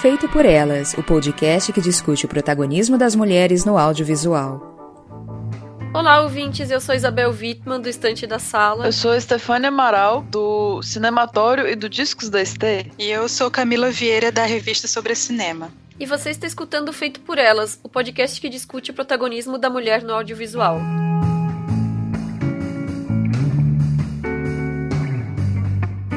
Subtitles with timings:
[0.00, 4.62] Feito por Elas, o podcast que discute o protagonismo das mulheres no audiovisual.
[5.92, 6.70] Olá, ouvintes.
[6.70, 8.86] Eu sou Isabel Wittmann, do Estante da Sala.
[8.86, 12.86] Eu sou Estefânia Amaral, do Cinematório e do Discos da Estê.
[12.96, 15.68] E eu sou Camila Vieira, da Revista Sobre Cinema.
[15.98, 20.04] E você está escutando Feito por Elas, o podcast que discute o protagonismo da mulher
[20.04, 20.80] no audiovisual.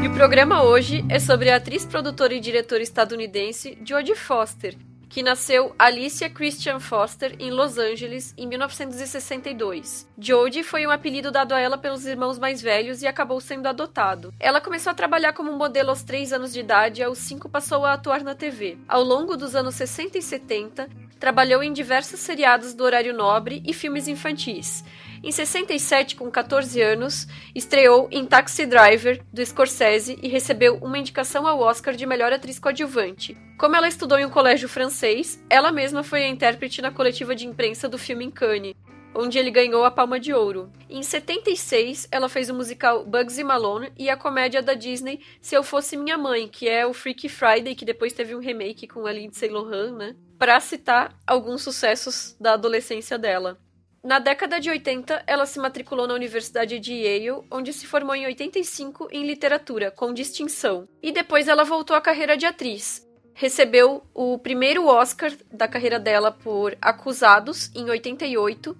[0.01, 4.75] E o programa hoje é sobre a atriz, produtora e diretora estadunidense Jodie Foster,
[5.07, 10.07] que nasceu Alicia Christian Foster em Los Angeles em 1962.
[10.17, 14.33] Jodie foi um apelido dado a ela pelos irmãos mais velhos e acabou sendo adotado.
[14.39, 17.85] Ela começou a trabalhar como modelo aos 3 anos de idade e aos 5 passou
[17.85, 18.79] a atuar na TV.
[18.87, 23.71] Ao longo dos anos 60 e 70, trabalhou em diversos seriados do horário nobre e
[23.71, 24.83] filmes infantis.
[25.23, 31.45] Em 67, com 14 anos, estreou em Taxi Driver, do Scorsese, e recebeu uma indicação
[31.45, 33.37] ao Oscar de melhor atriz coadjuvante.
[33.55, 37.45] Como ela estudou em um colégio francês, ela mesma foi a intérprete na coletiva de
[37.45, 38.73] imprensa do filme em Cannes,
[39.13, 40.71] onde ele ganhou a Palma de Ouro.
[40.89, 45.61] Em 76, ela fez o musical Bugsy Malone e a comédia da Disney Se Eu
[45.61, 49.11] Fosse Minha Mãe, que é o Freaky Friday, que depois teve um remake com a
[49.11, 50.15] Lindsay Lohan, né?
[50.39, 53.59] Para citar alguns sucessos da adolescência dela.
[54.03, 58.25] Na década de 80, ela se matriculou na Universidade de Yale, onde se formou em
[58.25, 60.87] 85 em literatura, com distinção.
[61.03, 63.07] E depois ela voltou à carreira de atriz.
[63.35, 68.75] Recebeu o primeiro Oscar da carreira dela por Acusados, em 88,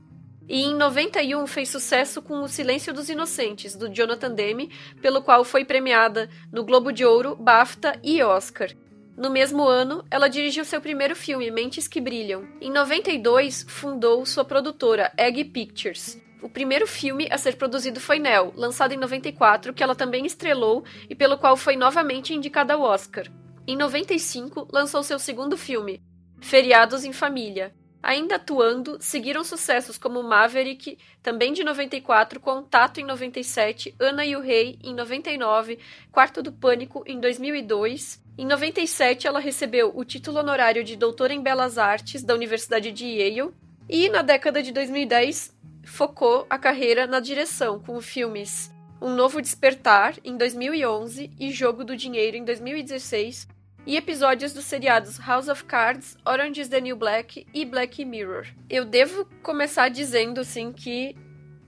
[0.50, 4.72] e em 91 fez sucesso com O Silêncio dos Inocentes, do Jonathan Demme,
[5.04, 8.72] pelo qual foi premiada no Globo de Ouro, BAFTA e Oscar.
[9.18, 12.48] No mesmo ano, ela dirigiu seu primeiro filme, Mentes que Brilham.
[12.62, 16.20] Em 92, fundou sua produtora, Egg Pictures.
[16.42, 20.84] O primeiro filme a ser produzido foi Nell, lançado em 94, que ela também estrelou
[21.10, 23.28] e pelo qual foi novamente indicada ao Oscar.
[23.68, 26.02] Em 95, lançou seu segundo filme,
[26.40, 27.76] Feriados em Família.
[28.02, 34.42] Ainda atuando, seguiram sucessos como Maverick, também de 94, Contato em 97, Ana e o
[34.42, 35.78] Rei em 99,
[36.12, 41.44] Quarto do Pânico em 2002 em 97, ela recebeu o título honorário de doutora em
[41.44, 43.52] Belas Artes da Universidade de Yale
[43.88, 50.16] e, na década de 2010, focou a carreira na direção com filmes Um Novo Despertar,
[50.24, 53.48] em 2011, e Jogo do Dinheiro, em 2016,
[53.86, 58.48] e episódios dos seriados House of Cards, Orange is the New Black e Black Mirror.
[58.68, 61.16] Eu devo começar dizendo, assim, que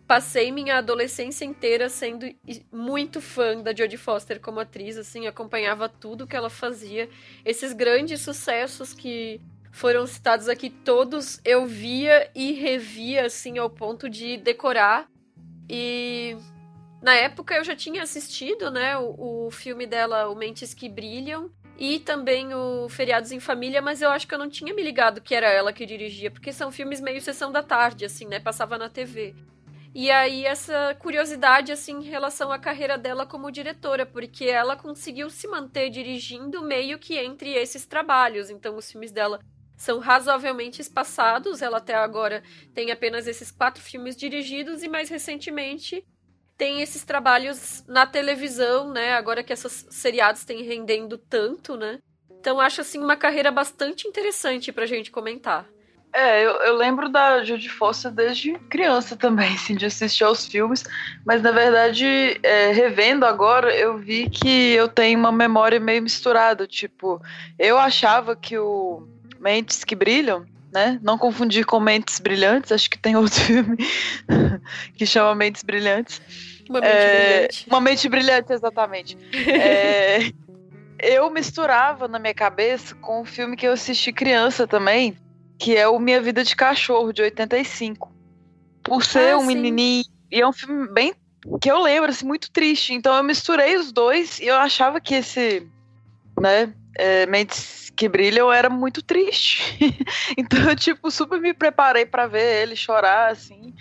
[0.08, 2.26] passei minha adolescência inteira sendo
[2.72, 7.10] muito fã da Jodie Foster como atriz, assim, acompanhava tudo que ela fazia.
[7.46, 9.40] Esses grandes sucessos que
[9.72, 15.08] foram citados aqui todos, eu via e revia assim ao ponto de decorar.
[15.70, 16.38] E
[17.02, 21.50] na época eu já tinha assistido, né, o, o filme dela, O Mentes que Brilham,
[21.78, 25.22] e também o Feriados em Família, mas eu acho que eu não tinha me ligado
[25.22, 28.40] que era ela que dirigia, porque são filmes meio sessão da tarde, assim, né?
[28.40, 29.34] Passava na TV.
[29.96, 35.30] E aí essa curiosidade assim em relação à carreira dela como diretora, porque ela conseguiu
[35.30, 38.50] se manter dirigindo meio que entre esses trabalhos.
[38.50, 39.40] Então os filmes dela
[39.78, 41.62] são razoavelmente espaçados.
[41.62, 42.42] Ela até agora
[42.74, 46.04] tem apenas esses quatro filmes dirigidos e mais recentemente
[46.58, 49.14] tem esses trabalhos na televisão, né?
[49.14, 52.00] Agora que essas seriados têm rendendo tanto, né?
[52.40, 55.70] Então acho assim uma carreira bastante interessante pra gente comentar.
[56.14, 60.84] É, eu, eu, lembro da Judy Foster desde criança também, assim, de assistir aos filmes,
[61.26, 62.06] mas na verdade,
[62.44, 66.68] é, revendo agora, eu vi que eu tenho uma memória meio misturada.
[66.68, 67.20] Tipo,
[67.58, 69.08] eu achava que o
[69.40, 71.00] Mentes que Brilham, né?
[71.02, 73.78] Não confundir com Mentes Brilhantes, acho que tem outro filme
[74.96, 76.22] que chama Mentes Brilhantes.
[76.70, 77.66] Uma mente é, brilhante.
[77.68, 79.18] Uma mente brilhante, exatamente.
[79.48, 80.32] é,
[81.00, 85.18] eu misturava na minha cabeça com um filme que eu assisti criança também,
[85.64, 88.12] que é o Minha Vida de Cachorro, de 85.
[88.84, 89.48] Por ser Ah, um sim.
[89.48, 90.04] menininho.
[90.30, 91.14] E é um filme bem.
[91.62, 92.94] que eu lembro, assim, muito triste.
[92.94, 95.66] Então eu misturei os dois e eu achava que esse.
[96.40, 96.74] né?
[96.98, 99.62] É, Mentes que Brilham era muito triste.
[100.38, 103.74] então eu, tipo, super me preparei pra ver ele chorar, assim.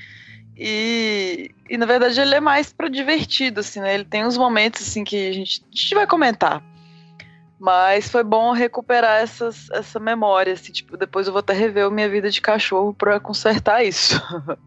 [0.56, 3.94] E, e na verdade ele é mais pra divertido, assim, né?
[3.94, 6.62] Ele tem uns momentos assim que a gente, a gente vai comentar.
[7.62, 11.92] Mas foi bom recuperar essas, essa memória, assim, tipo, depois eu vou até rever o
[11.92, 14.20] minha vida de cachorro pra consertar isso.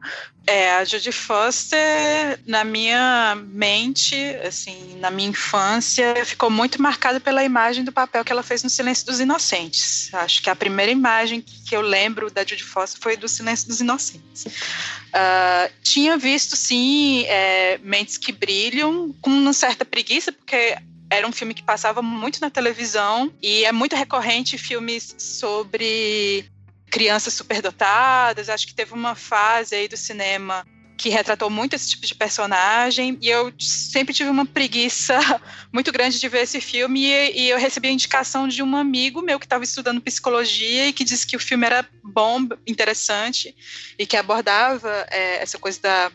[0.47, 4.15] É, a Jodie Foster, na minha mente,
[4.47, 8.69] assim, na minha infância, ficou muito marcada pela imagem do papel que ela fez no
[8.69, 10.13] Silêncio dos Inocentes.
[10.13, 13.81] Acho que a primeira imagem que eu lembro da Jodie Foster foi do Silêncio dos
[13.81, 14.45] Inocentes.
[14.45, 20.77] Uh, tinha visto, sim, é, Mentes que Brilham, com uma certa preguiça, porque
[21.10, 26.50] era um filme que passava muito na televisão e é muito recorrente filmes sobre
[26.90, 28.50] crianças superdotadas.
[28.50, 30.66] Acho que teve uma fase aí do cinema
[30.98, 35.19] que retratou muito esse tipo de personagem e eu sempre tive uma preguiça
[35.72, 39.22] muito grande de ver esse filme e, e eu recebi a indicação de um amigo
[39.22, 43.54] meu que estava estudando psicologia e que disse que o filme era bom, interessante
[44.00, 46.12] e que abordava é, essa coisa da,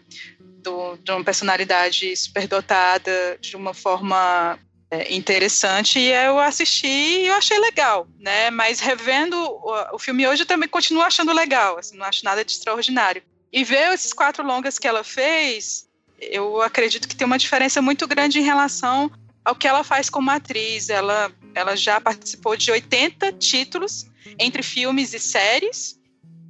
[0.62, 4.58] do, de uma personalidade superdotada de uma forma
[4.90, 8.50] é, interessante e eu assisti e eu achei legal, né?
[8.50, 12.44] Mas revendo o, o filme hoje eu também continuo achando legal, assim, não acho nada
[12.44, 13.22] de extraordinário.
[13.52, 15.88] E ver esses quatro longas que ela fez,
[16.20, 19.10] eu acredito que tem uma diferença muito grande em relação
[19.44, 20.88] ao que ela faz como atriz.
[20.88, 24.06] Ela, ela já participou de 80 títulos
[24.38, 25.98] entre filmes e séries.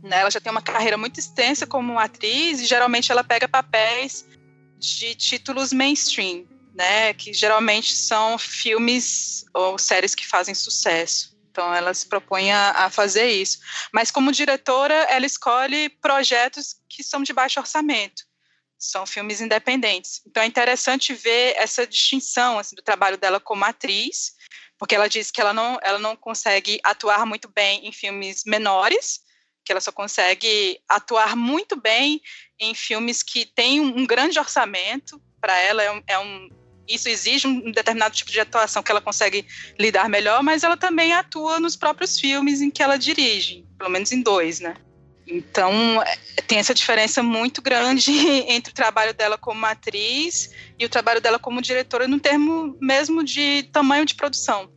[0.02, 0.20] Né?
[0.20, 4.26] Ela já tem uma carreira muito extensa como atriz e geralmente ela pega papéis
[4.78, 6.44] de títulos mainstream
[6.74, 11.30] né, que geralmente são filmes ou séries que fazem sucesso.
[11.50, 13.58] Então ela se propõe a, a, fazer isso.
[13.92, 18.22] Mas como diretora, ela escolhe projetos que são de baixo orçamento.
[18.78, 20.22] São filmes independentes.
[20.26, 24.34] Então é interessante ver essa distinção assim, do trabalho dela como atriz,
[24.78, 29.20] porque ela diz que ela não, ela não consegue atuar muito bem em filmes menores,
[29.64, 32.22] que ela só consegue atuar muito bem
[32.58, 35.20] em filmes que têm um, grande orçamento.
[35.40, 36.48] Para ela é um, é um
[36.88, 39.46] isso exige um determinado tipo de atuação que ela consegue
[39.78, 44.12] lidar melhor, mas ela também atua nos próprios filmes em que ela dirige, pelo menos
[44.12, 44.74] em dois, né?
[45.26, 45.72] Então,
[46.46, 48.10] tem essa diferença muito grande
[48.48, 53.22] entre o trabalho dela como atriz e o trabalho dela como diretora, no termo mesmo
[53.22, 54.68] de tamanho de produção.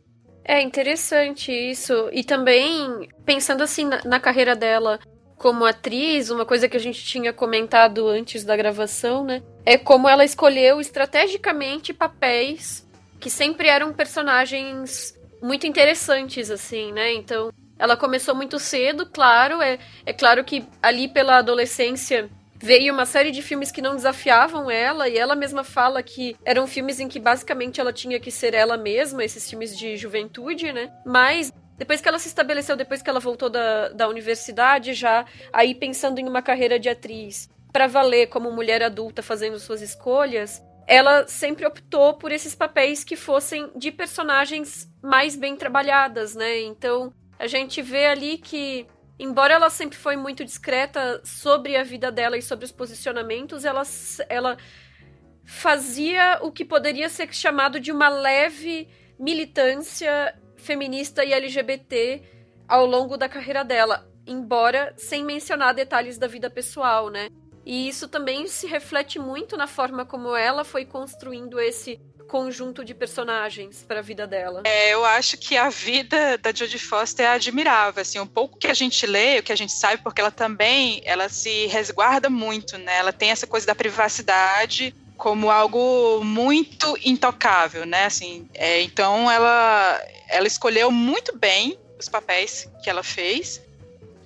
[0.44, 2.08] É interessante isso.
[2.12, 5.00] E também, pensando assim na, na carreira dela
[5.36, 9.42] como atriz, uma coisa que a gente tinha comentado antes da gravação, né?
[9.64, 12.86] É como ela escolheu estrategicamente papéis
[13.20, 17.12] que sempre eram personagens muito interessantes, assim, né?
[17.12, 19.60] Então, ela começou muito cedo, claro.
[19.60, 24.70] É, é claro que ali pela adolescência veio uma série de filmes que não desafiavam
[24.70, 28.54] ela, e ela mesma fala que eram filmes em que basicamente ela tinha que ser
[28.54, 30.90] ela mesma, esses filmes de juventude, né?
[31.04, 35.74] Mas depois que ela se estabeleceu, depois que ela voltou da, da universidade, já aí
[35.74, 41.26] pensando em uma carreira de atriz para valer como mulher adulta fazendo suas escolhas, ela
[41.26, 46.60] sempre optou por esses papéis que fossem de personagens mais bem trabalhadas, né?
[46.60, 48.86] Então a gente vê ali que,
[49.18, 53.82] embora ela sempre foi muito discreta sobre a vida dela e sobre os posicionamentos, ela,
[54.28, 54.56] ela
[55.44, 58.88] fazia o que poderia ser chamado de uma leve
[59.18, 62.22] militância feminista e LGBT
[62.66, 67.28] ao longo da carreira dela, embora sem mencionar detalhes da vida pessoal, né?
[67.66, 72.94] E isso também se reflete muito na forma como ela foi construindo esse conjunto de
[72.94, 74.62] personagens para a vida dela.
[74.64, 78.66] É, eu acho que a vida da Jodie Foster é admirável, assim, um pouco que
[78.66, 82.78] a gente lê, o que a gente sabe, porque ela também, ela se resguarda muito,
[82.78, 82.96] né?
[82.96, 88.06] Ela tem essa coisa da privacidade como algo muito intocável, né?
[88.06, 93.62] Assim, é, então ela, ela escolheu muito bem os papéis que ela fez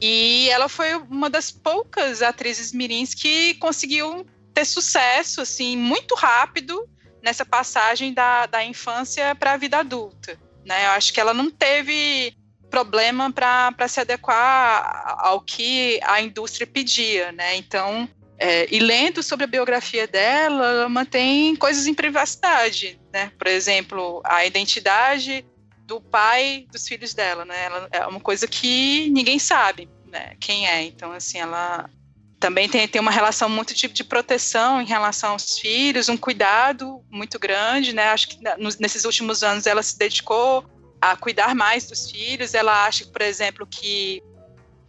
[0.00, 6.88] e ela foi uma das poucas atrizes mirins que conseguiu ter sucesso, assim, muito rápido
[7.22, 10.38] nessa passagem da, da infância para a vida adulta.
[10.64, 10.86] Né?
[10.86, 12.36] Eu acho que ela não teve
[12.70, 17.56] problema para se adequar ao que a indústria pedia, né?
[17.56, 23.32] Então, é, e lendo sobre a biografia dela, ela mantém coisas em privacidade, né?
[23.36, 25.44] Por exemplo, a identidade
[25.84, 27.64] do pai dos filhos dela, né?
[27.64, 30.36] Ela, é uma coisa que ninguém sabe, né?
[30.38, 30.82] Quem é?
[30.82, 31.90] Então, assim, ela
[32.38, 37.02] também tem, tem uma relação muito tipo de proteção em relação aos filhos, um cuidado
[37.10, 38.10] muito grande, né?
[38.10, 38.38] Acho que
[38.78, 40.64] nesses últimos anos ela se dedicou
[41.00, 42.54] a cuidar mais dos filhos.
[42.54, 44.22] Ela acha, por exemplo, que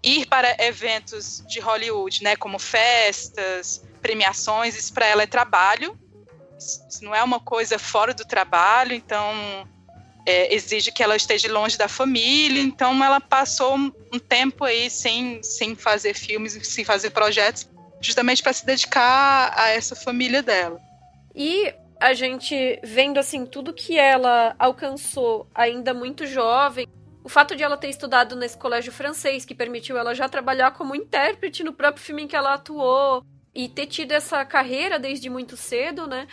[0.03, 5.97] ir para eventos de Hollywood, né, como festas, premiações, isso para ela é trabalho.
[6.57, 9.67] Isso não é uma coisa fora do trabalho, então
[10.25, 12.61] é, exige que ela esteja longe da família.
[12.61, 17.69] Então ela passou um tempo aí sem, sem fazer filmes, sem fazer projetos,
[18.01, 20.79] justamente para se dedicar a essa família dela.
[21.33, 26.87] E a gente vendo assim tudo que ela alcançou ainda muito jovem,
[27.23, 30.95] o fato de ela ter estudado nesse colégio francês que permitiu ela já trabalhar como
[30.95, 33.23] intérprete no próprio filme em que ela atuou
[33.53, 36.27] e ter tido essa carreira desde muito cedo, né?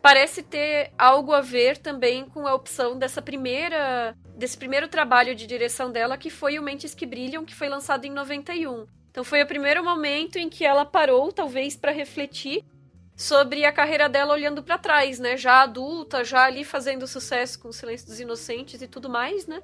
[0.00, 5.46] Parece ter algo a ver também com a opção dessa primeira desse primeiro trabalho de
[5.46, 8.86] direção dela, que foi o Mentes que Brilham, que foi lançado em 91.
[9.10, 12.64] Então foi o primeiro momento em que ela parou, talvez, para refletir
[13.14, 15.36] sobre a carreira dela olhando para trás, né?
[15.36, 19.62] Já adulta, já ali fazendo sucesso com o Silêncio dos Inocentes e tudo mais, né?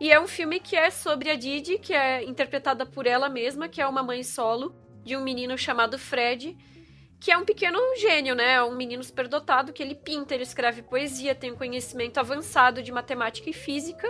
[0.00, 3.68] E é um filme que é sobre a Didi, que é interpretada por ela mesma,
[3.68, 6.56] que é uma mãe solo de um menino chamado Fred,
[7.20, 8.54] que é um pequeno gênio, né?
[8.54, 12.90] É um menino superdotado que ele pinta, ele escreve poesia, tem um conhecimento avançado de
[12.90, 14.08] matemática e física.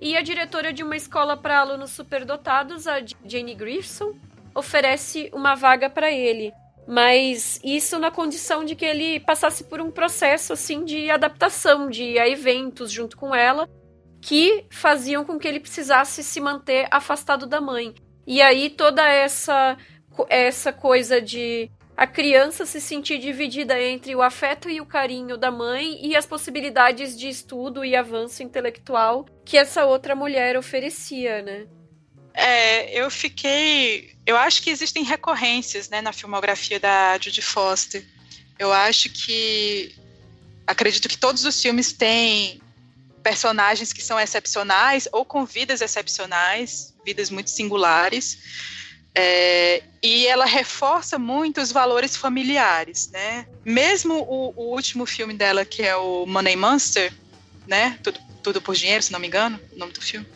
[0.00, 4.14] E a diretora de uma escola para alunos superdotados, a Jane Grierson,
[4.52, 6.52] oferece uma vaga para ele.
[6.88, 12.02] Mas isso na condição de que ele passasse por um processo assim de adaptação, de
[12.02, 13.68] ir a eventos junto com ela,
[14.24, 17.94] que faziam com que ele precisasse se manter afastado da mãe.
[18.26, 19.76] E aí toda essa
[20.30, 25.50] essa coisa de a criança se sentir dividida entre o afeto e o carinho da
[25.50, 31.66] mãe e as possibilidades de estudo e avanço intelectual que essa outra mulher oferecia, né?
[32.32, 34.16] É, eu fiquei.
[34.24, 38.02] Eu acho que existem recorrências né, na filmografia da Judy Foster.
[38.58, 39.94] Eu acho que.
[40.66, 42.63] Acredito que todos os filmes têm
[43.24, 48.38] personagens que são excepcionais ou com vidas excepcionais, vidas muito singulares.
[49.16, 53.46] É, e ela reforça muito os valores familiares, né?
[53.64, 57.12] Mesmo o, o, último filme dela, que é o Money Monster,
[57.66, 57.96] né?
[58.02, 60.26] Tudo, tudo por dinheiro, se não me engano, o nome do filme.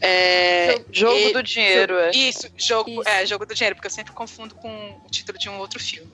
[0.00, 2.10] É, jogo e, do dinheiro, é.
[2.12, 3.08] Isso, jogo, isso.
[3.08, 6.10] É, jogo do dinheiro, porque eu sempre confundo com o título de um outro filme.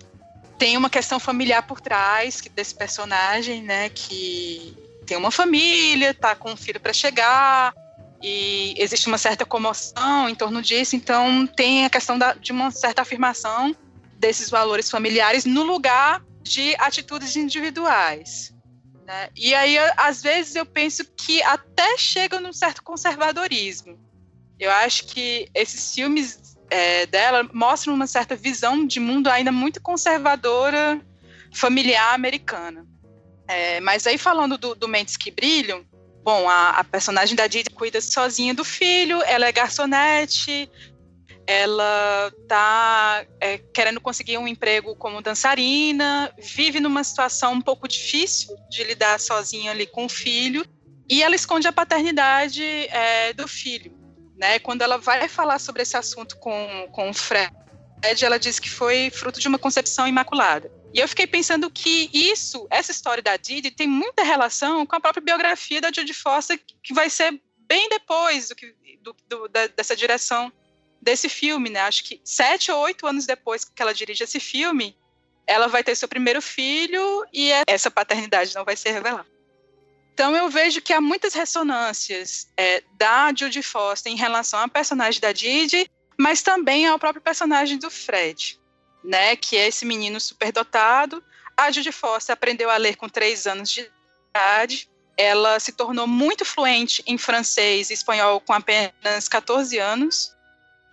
[0.59, 3.89] Tem uma questão familiar por trás desse personagem, né?
[3.89, 4.77] Que
[5.11, 7.75] tem uma família, tá com um filho para chegar,
[8.23, 12.71] e existe uma certa comoção em torno disso, então tem a questão da, de uma
[12.71, 13.75] certa afirmação
[14.21, 18.55] desses valores familiares no lugar de atitudes individuais.
[19.05, 19.31] Né?
[19.37, 23.99] E aí, às vezes, eu penso que até chega num certo conservadorismo.
[24.61, 29.83] Eu acho que esses filmes é, dela mostram uma certa visão de mundo ainda muito
[29.83, 31.05] conservadora,
[31.53, 32.87] familiar americana.
[33.51, 35.85] É, mas aí, falando do, do Mentes que Brilham,
[36.23, 40.71] Bom, a, a personagem da Didi cuida sozinha do filho, ela é garçonete,
[41.47, 48.55] ela tá é, querendo conseguir um emprego como dançarina, vive numa situação um pouco difícil
[48.69, 50.65] de lidar sozinha ali com o filho,
[51.09, 53.99] e ela esconde a paternidade é, do filho.
[54.37, 54.59] Né?
[54.59, 57.53] Quando ela vai falar sobre esse assunto com, com o Fred,
[58.23, 60.71] ela diz que foi fruto de uma concepção imaculada.
[60.93, 65.01] E eu fiquei pensando que isso, essa história da Didi, tem muita relação com a
[65.01, 69.69] própria biografia da Judy Foster, que vai ser bem depois do que, do, do, da,
[69.69, 70.53] dessa direção
[71.01, 71.81] desse filme, né?
[71.81, 74.97] Acho que sete ou oito anos depois que ela dirige esse filme,
[75.47, 79.27] ela vai ter seu primeiro filho e é, essa paternidade não vai ser revelada.
[80.13, 85.21] Então eu vejo que há muitas ressonâncias é, da Judy Foster em relação à personagem
[85.21, 88.60] da Didi, mas também ao próprio personagem do Fred
[89.03, 91.23] né, que é esse menino superdotado.
[91.57, 93.91] A Judy Foster aprendeu a ler com três anos de
[94.31, 94.89] idade.
[95.17, 100.35] Ela se tornou muito fluente em francês e espanhol com apenas 14 anos.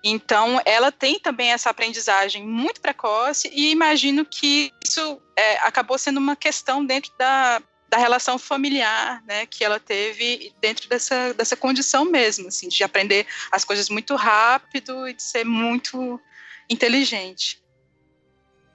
[0.04, 6.18] Então, ela tem também essa aprendizagem muito precoce e imagino que isso é, acabou sendo
[6.18, 12.06] uma questão dentro da, da relação familiar, né, que ela teve dentro dessa, dessa condição
[12.06, 16.20] mesmo, assim, de aprender as coisas muito rápido e de ser muito
[16.70, 17.62] inteligente.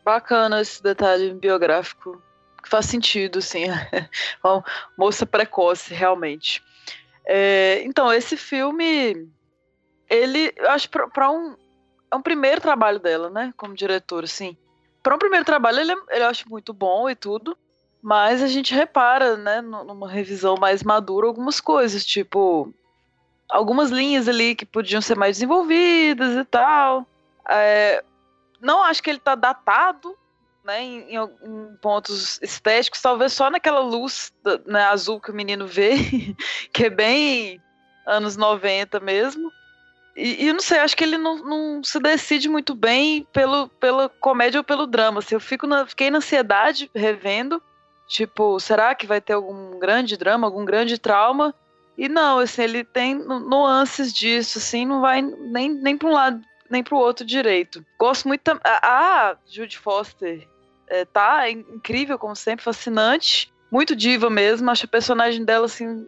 [0.05, 2.21] Bacana esse detalhe biográfico.
[2.63, 3.65] Que faz sentido, sim.
[4.43, 4.65] Uma
[4.97, 6.63] moça precoce, realmente.
[7.25, 9.29] É, então, esse filme,
[10.09, 11.57] ele, acho, para um.
[12.11, 13.55] É um primeiro trabalho dela, né?
[13.57, 14.57] Como diretora, sim.
[15.03, 17.57] Para um primeiro trabalho, ele, ele eu acho muito bom e tudo.
[18.03, 22.73] Mas a gente repara, né, numa revisão mais madura, algumas coisas, tipo.
[23.49, 27.07] Algumas linhas ali que podiam ser mais desenvolvidas e tal.
[27.49, 28.03] É,
[28.63, 30.17] não acho que ele tá datado,
[30.65, 34.33] né, em, em, pontos estéticos, talvez só naquela luz
[34.65, 35.95] né, azul que o menino vê,
[36.73, 37.61] que é bem
[38.07, 39.51] anos 90 mesmo.
[40.15, 44.09] E, e não sei, acho que ele não, não, se decide muito bem pelo, pela
[44.09, 45.19] comédia ou pelo drama.
[45.19, 47.61] Assim, eu fico na, fiquei na ansiedade revendo.
[48.07, 51.55] Tipo, será que vai ter algum grande drama, algum grande trauma?
[51.97, 56.43] E não, assim, ele tem nuances disso, assim, não vai nem, nem para um lado
[56.73, 57.85] nem para o outro direito.
[57.99, 58.49] Gosto muito.
[58.49, 60.49] A, a Judy Foster
[60.89, 63.53] é, tá incrível, como sempre, fascinante.
[63.71, 64.71] Muito diva mesmo.
[64.71, 66.07] Acho a personagem dela, assim,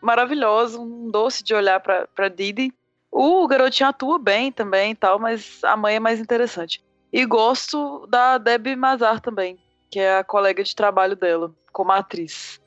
[0.00, 0.78] maravilhosa.
[0.78, 2.72] Um doce de olhar pra, pra Didi.
[3.10, 6.82] O garotinho atua bem também tal, mas a mãe é mais interessante.
[7.12, 9.56] E gosto da Debbie Mazar também,
[9.88, 12.60] que é a colega de trabalho dela, como atriz.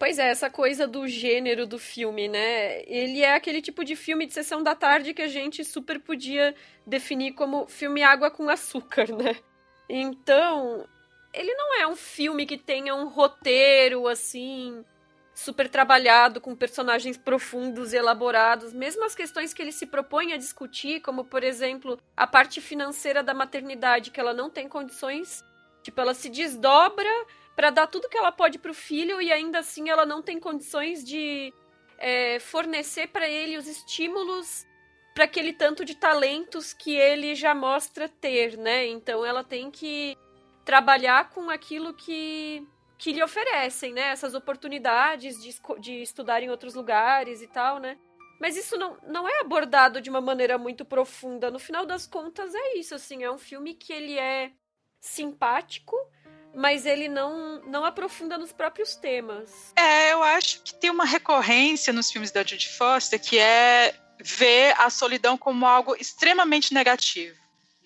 [0.00, 2.82] Pois é, essa coisa do gênero do filme, né?
[2.86, 6.54] Ele é aquele tipo de filme de sessão da tarde que a gente super podia
[6.86, 9.36] definir como filme água com açúcar, né?
[9.90, 10.88] Então,
[11.34, 14.82] ele não é um filme que tenha um roteiro assim
[15.34, 20.38] super trabalhado com personagens profundos e elaborados, mesmo as questões que ele se propõe a
[20.38, 25.44] discutir, como por exemplo, a parte financeira da maternidade, que ela não tem condições,
[25.82, 27.10] tipo, ela se desdobra
[27.60, 30.40] para dar tudo que ela pode para o filho e ainda assim ela não tem
[30.40, 31.52] condições de
[31.98, 34.66] é, fornecer para ele os estímulos
[35.14, 38.86] para aquele tanto de talentos que ele já mostra ter, né?
[38.86, 40.16] Então ela tem que
[40.64, 44.08] trabalhar com aquilo que, que lhe oferecem, né?
[44.08, 47.98] Essas oportunidades de, de estudar em outros lugares e tal, né?
[48.40, 51.50] Mas isso não, não é abordado de uma maneira muito profunda.
[51.50, 53.22] No final das contas, é isso, assim.
[53.22, 54.50] É um filme que ele é
[54.98, 55.94] simpático,
[56.54, 59.72] mas ele não, não aprofunda nos próprios temas.
[59.76, 64.74] É, eu acho que tem uma recorrência nos filmes da Judy Foster que é ver
[64.78, 67.38] a solidão como algo extremamente negativo.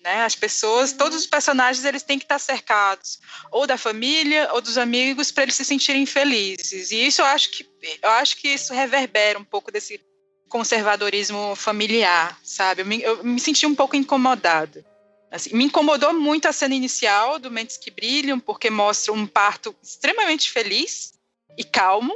[0.03, 0.23] Né?
[0.23, 0.97] As pessoas, uhum.
[0.97, 3.19] todos os personagens, eles têm que estar cercados
[3.51, 6.91] ou da família ou dos amigos para eles se sentirem felizes.
[6.91, 7.67] E isso eu acho que
[8.01, 9.99] eu acho que isso reverbera um pouco desse
[10.47, 12.81] conservadorismo familiar, sabe?
[12.81, 14.85] Eu me, eu me senti um pouco incomodada.
[15.35, 19.75] Assim, me incomodou muito a cena inicial do Mentes que Brilham, porque mostra um parto
[19.83, 21.13] extremamente feliz
[21.57, 22.15] e calmo,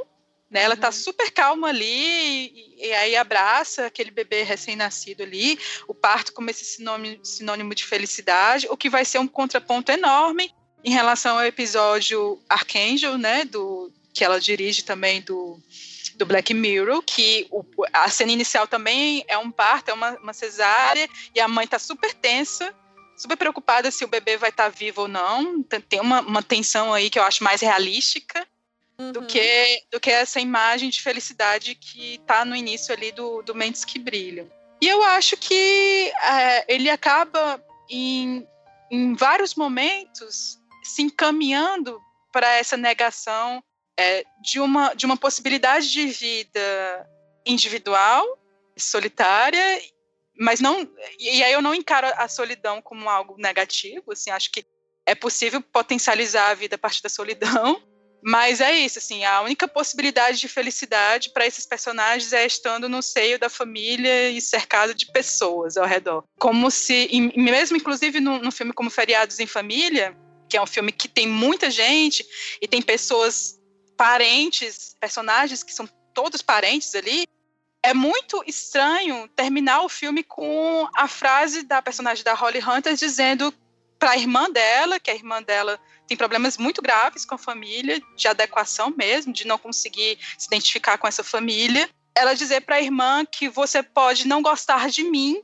[0.50, 0.62] né?
[0.62, 0.92] Ela tá uhum.
[0.92, 6.64] super calma ali e, e, aí abraça aquele bebê recém-nascido ali, o parto como esse
[6.64, 10.50] sinônimo, sinônimo de felicidade, o que vai ser um contraponto enorme
[10.82, 15.60] em relação ao episódio Archangel, né, do que ela dirige também do,
[16.16, 20.32] do Black Mirror, que o, a cena inicial também é um parto, é uma, uma
[20.32, 22.74] cesárea, e a mãe tá super tensa,
[23.20, 25.62] super preocupada se o bebê vai estar tá vivo ou não.
[25.62, 28.46] Tem uma, uma tensão aí que eu acho mais realística
[28.98, 29.12] uhum.
[29.12, 33.54] do, que, do que essa imagem de felicidade que está no início ali do, do
[33.54, 34.50] Mentes que Brilham.
[34.80, 38.46] E eu acho que é, ele acaba em,
[38.90, 42.00] em vários momentos se encaminhando
[42.32, 43.62] para essa negação
[43.98, 47.06] é, de, uma, de uma possibilidade de vida
[47.44, 48.24] individual,
[48.78, 49.82] solitária,
[50.38, 50.88] mas não.
[51.18, 54.64] E aí eu não encaro a solidão como algo negativo, assim, acho que
[55.06, 57.82] é possível potencializar a vida a partir da solidão,
[58.22, 63.02] mas é isso, assim, a única possibilidade de felicidade para esses personagens é estando no
[63.02, 66.24] seio da família e cercado de pessoas ao redor.
[66.38, 70.16] Como se, mesmo inclusive no, no filme como Feriados em Família,
[70.48, 72.26] que é um filme que tem muita gente
[72.60, 73.58] e tem pessoas
[73.96, 77.26] parentes, personagens que são todos parentes ali,
[77.82, 83.52] é muito estranho terminar o filme com a frase da personagem da Holly Hunter dizendo
[83.98, 88.00] para a irmã dela, que a irmã dela tem problemas muito graves com a família,
[88.16, 91.88] de adequação mesmo, de não conseguir se identificar com essa família.
[92.14, 95.42] Ela dizer para a irmã que você pode não gostar de mim,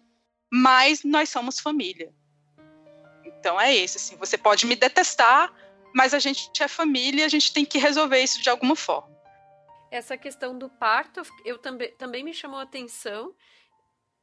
[0.51, 2.12] mas nós somos família.
[3.25, 5.53] Então é isso, assim, você pode me detestar,
[5.94, 9.15] mas a gente é família, a gente tem que resolver isso de alguma forma.
[9.96, 13.35] Essa questão do parto, eu também, também me chamou a atenção.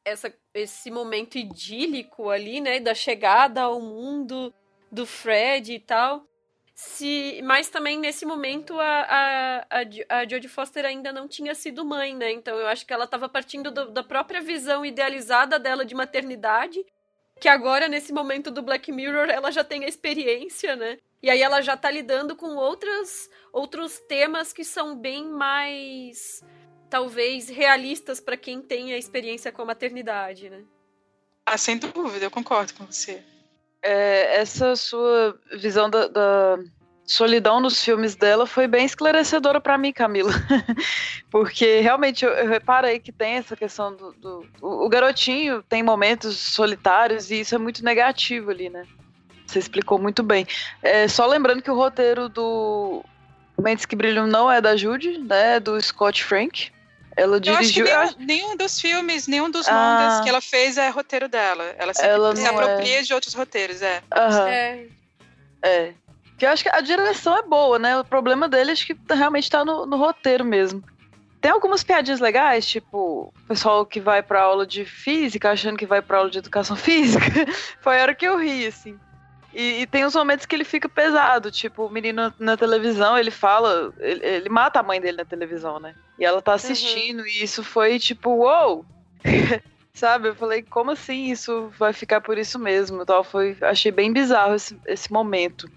[0.05, 4.53] Essa, esse momento idílico ali, né, da chegada ao mundo
[4.91, 6.27] do Fred e tal.
[6.75, 11.85] Se, mas também nesse momento a, a, a, a Jodie Foster ainda não tinha sido
[11.85, 12.31] mãe, né?
[12.31, 16.83] Então eu acho que ela estava partindo do, da própria visão idealizada dela de maternidade,
[17.39, 20.99] que agora, nesse momento do Black Mirror, ela já tem a experiência, né?
[21.23, 26.43] E aí ela já tá lidando com outras, outros temas que são bem mais,
[26.89, 30.63] talvez, realistas para quem tem a experiência com a maternidade, né?
[31.45, 33.23] Ah, sem dúvida, eu concordo com você
[33.83, 36.57] é, essa sua visão da, da,
[37.05, 40.31] solidão nos filmes dela foi bem esclarecedora para mim, Camila.
[41.29, 44.47] Porque realmente eu, eu, reparei que tem essa questão do, do.
[44.61, 48.87] o, o garotinho tem momentos solitários e isso é muito negativo ali, né?
[49.45, 50.47] Você explicou muito bem.
[50.81, 53.03] É, só lembrando que o roteiro do
[53.59, 55.55] Mentes que Brilham não é da Judy, né?
[55.55, 56.71] É do Scott Frank.
[57.15, 57.85] Ela Eu acho que dirigiu.
[57.85, 59.71] nenhum, nenhum dos filmes, nenhum dos Ah.
[59.73, 61.63] longas que ela fez é roteiro dela.
[61.77, 62.47] Ela Ela se é.
[62.47, 64.01] apropria de outros roteiros, é.
[64.11, 64.47] Aham.
[64.49, 64.85] É,
[65.61, 65.93] É.
[66.37, 67.97] Que eu acho que a direção é boa, né?
[67.99, 70.83] O problema dele acho que realmente tá no, no roteiro mesmo.
[71.39, 75.85] Tem algumas piadinhas legais, tipo, o pessoal que vai pra aula de física achando que
[75.85, 77.25] vai pra aula de educação física.
[77.81, 78.97] Foi a hora que eu ri, assim.
[79.53, 83.31] E, e tem uns momentos que ele fica pesado, tipo, o menino na televisão, ele
[83.31, 85.93] fala, ele, ele mata a mãe dele na televisão, né?
[86.17, 88.85] E ela tá assistindo, e isso foi tipo, uou!
[89.93, 90.29] Sabe?
[90.29, 93.05] Eu falei, como assim isso vai ficar por isso mesmo?
[93.05, 93.23] Tal.
[93.23, 95.69] Foi, achei bem bizarro esse, esse momento.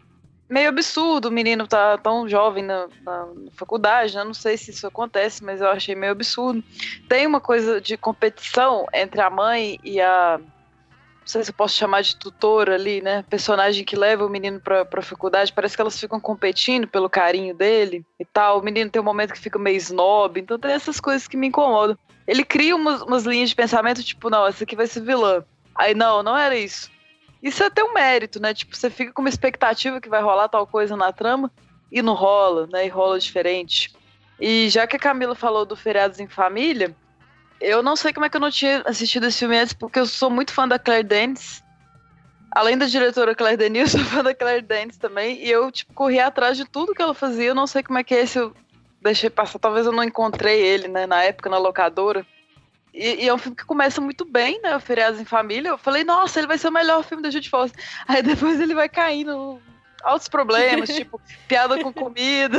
[0.49, 4.25] Meio absurdo, o menino tá tão jovem na, na faculdade, né?
[4.25, 6.63] Não sei se isso acontece, mas eu achei meio absurdo.
[7.09, 10.41] Tem uma coisa de competição entre a mãe e a.
[11.27, 13.25] Não sei se eu posso chamar de tutora ali, né?
[13.29, 15.53] Personagem que leva o menino pra, pra faculdade.
[15.53, 18.61] Parece que elas ficam competindo pelo carinho dele e tal.
[18.61, 20.39] O menino tem um momento que fica meio snob.
[20.39, 21.99] Então tem essas coisas que me incomodam.
[22.29, 25.45] Ele cria umas, umas linhas de pensamento, tipo, não, essa aqui vai ser vilã.
[25.75, 26.89] Aí, não, não era isso.
[27.43, 28.55] Isso é até um mérito, né?
[28.55, 31.51] Tipo, você fica com uma expectativa que vai rolar tal coisa na trama
[31.91, 32.87] e não rola, né?
[32.87, 33.93] E rola diferente.
[34.39, 36.95] E já que a Camila falou do Feriados em Família,
[37.61, 40.07] eu não sei como é que eu não tinha assistido esse filme antes, porque eu
[40.07, 41.65] sou muito fã da Claire Danes.
[42.51, 45.45] Além da diretora Claire Denis, eu sou fã da Claire Danes também.
[45.45, 47.49] E eu, tipo, corri atrás de tudo que ela fazia.
[47.49, 48.39] Eu não sei como é que é esse.
[48.39, 48.55] Eu
[49.03, 49.59] deixei passar.
[49.59, 51.07] Talvez eu não encontrei ele, né?
[51.07, 52.27] Na época, na locadora.
[52.95, 54.75] E, e é um filme que começa muito bem, né?
[54.75, 55.69] O Feriados em Família.
[55.69, 57.83] Eu falei, nossa, ele vai ser o melhor filme da Judy Foster.
[58.09, 59.61] Aí depois ele vai caindo
[60.03, 62.59] altos problemas, tipo, piada com comida.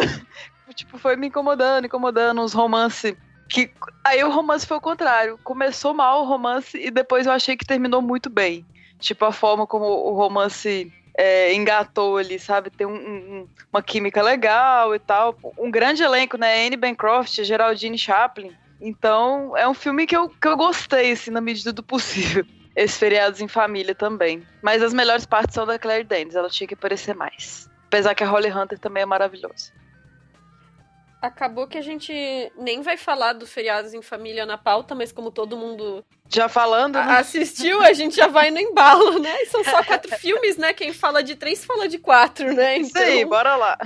[0.76, 3.16] tipo, foi me incomodando, incomodando, uns romances.
[3.50, 3.72] Que...
[4.04, 5.40] Aí o romance foi o contrário.
[5.44, 8.66] Começou mal o romance e depois eu achei que terminou muito bem.
[9.00, 12.70] Tipo, a forma como o romance é, engatou ali, sabe?
[12.70, 15.38] Tem um, um, uma química legal e tal.
[15.58, 16.66] Um grande elenco, né?
[16.66, 18.56] Anne Bancroft, Geraldine Chaplin.
[18.80, 22.46] Então, é um filme que eu, que eu gostei, assim, na medida do possível.
[22.76, 24.46] Esses feriados em família também.
[24.62, 27.68] Mas as melhores partes são da Claire Danes, ela tinha que aparecer mais.
[27.88, 29.72] Apesar que a Holly Hunter também é maravilhosa.
[31.22, 32.14] Acabou que a gente
[32.58, 36.96] nem vai falar do Feriados em Família na pauta, mas como todo mundo já falando,
[36.96, 37.20] né?
[37.20, 39.42] assistiu, a gente já vai no embalo, né?
[39.42, 40.74] E são só quatro filmes, né?
[40.74, 42.78] Quem fala de três fala de quatro, né?
[42.78, 43.04] Então...
[43.04, 43.78] Sim, bora lá.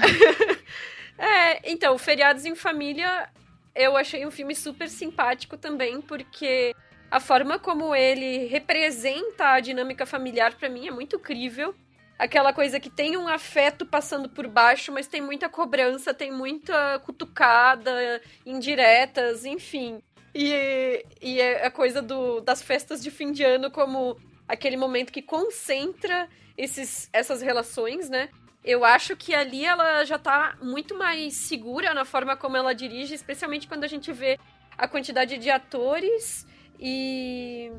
[1.17, 3.29] é, então, Feriados em Família,
[3.75, 6.75] eu achei um filme super simpático também, porque
[7.09, 11.75] a forma como ele representa a dinâmica familiar para mim é muito crível
[12.21, 16.99] aquela coisa que tem um afeto passando por baixo, mas tem muita cobrança, tem muita
[16.99, 20.03] cutucada, indiretas, enfim.
[20.33, 25.11] E, e é a coisa do, das festas de fim de ano como aquele momento
[25.11, 28.29] que concentra esses, essas relações, né?
[28.63, 33.15] Eu acho que ali ela já tá muito mais segura na forma como ela dirige,
[33.15, 34.37] especialmente quando a gente vê
[34.77, 36.45] a quantidade de atores
[36.79, 37.71] e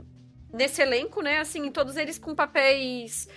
[0.52, 1.38] nesse elenco, né?
[1.38, 3.28] Assim, todos eles com papéis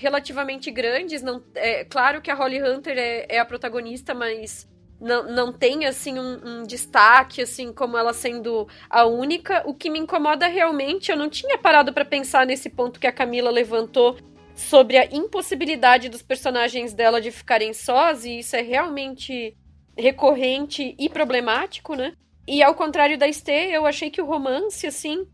[0.00, 1.22] relativamente grandes.
[1.22, 4.66] Não, é claro que a Holly Hunter é, é a protagonista, mas
[4.98, 9.62] não, não tem assim um, um, destaque assim como ela sendo a única.
[9.66, 13.12] O que me incomoda realmente, eu não tinha parado para pensar nesse ponto que a
[13.12, 14.16] Camila levantou
[14.54, 19.54] sobre a impossibilidade dos personagens dela de ficarem sós e isso é realmente
[19.96, 22.14] recorrente e problemático, né?
[22.48, 25.26] E ao contrário da Estê, eu achei que o romance assim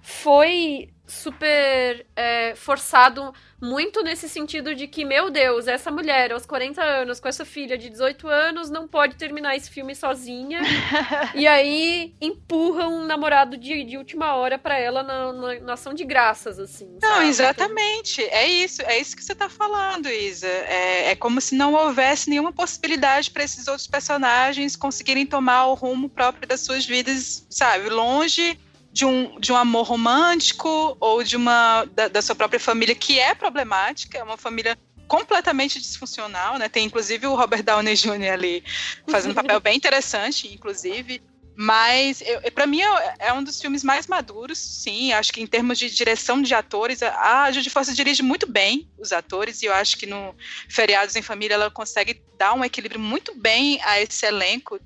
[0.00, 6.82] foi super é, forçado muito nesse sentido de que, meu Deus, essa mulher aos 40
[6.82, 10.60] anos, com essa filha de 18 anos, não pode terminar esse filme sozinha.
[11.34, 15.94] e aí empurra um namorado de, de última hora para ela na, na, na, ação
[15.94, 16.98] de graças, assim.
[17.00, 17.28] Não, sabe?
[17.28, 18.22] exatamente.
[18.24, 20.46] É isso, é isso que você tá falando, Isa.
[20.46, 25.74] É, é como se não houvesse nenhuma possibilidade para esses outros personagens conseguirem tomar o
[25.74, 27.88] rumo próprio das suas vidas, sabe?
[27.88, 28.58] Longe
[28.94, 33.18] de um, de um amor romântico ou de uma da, da, sua própria família que
[33.18, 34.78] é problemática, é uma família
[35.08, 36.68] completamente disfuncional, né?
[36.68, 38.32] Tem inclusive o Robert Downey Jr.
[38.32, 38.64] ali
[39.08, 41.20] fazendo um papel bem interessante, inclusive.
[41.56, 42.22] Mas
[42.54, 45.12] para mim é, é, um dos filmes mais maduros, sim.
[45.12, 49.12] Acho que em termos de direção de atores, a Judy Foster dirige muito bem os
[49.12, 50.36] atores e eu acho que no
[50.68, 54.78] Feriados em Família ela consegue dar um equilíbrio muito bem a esse elenco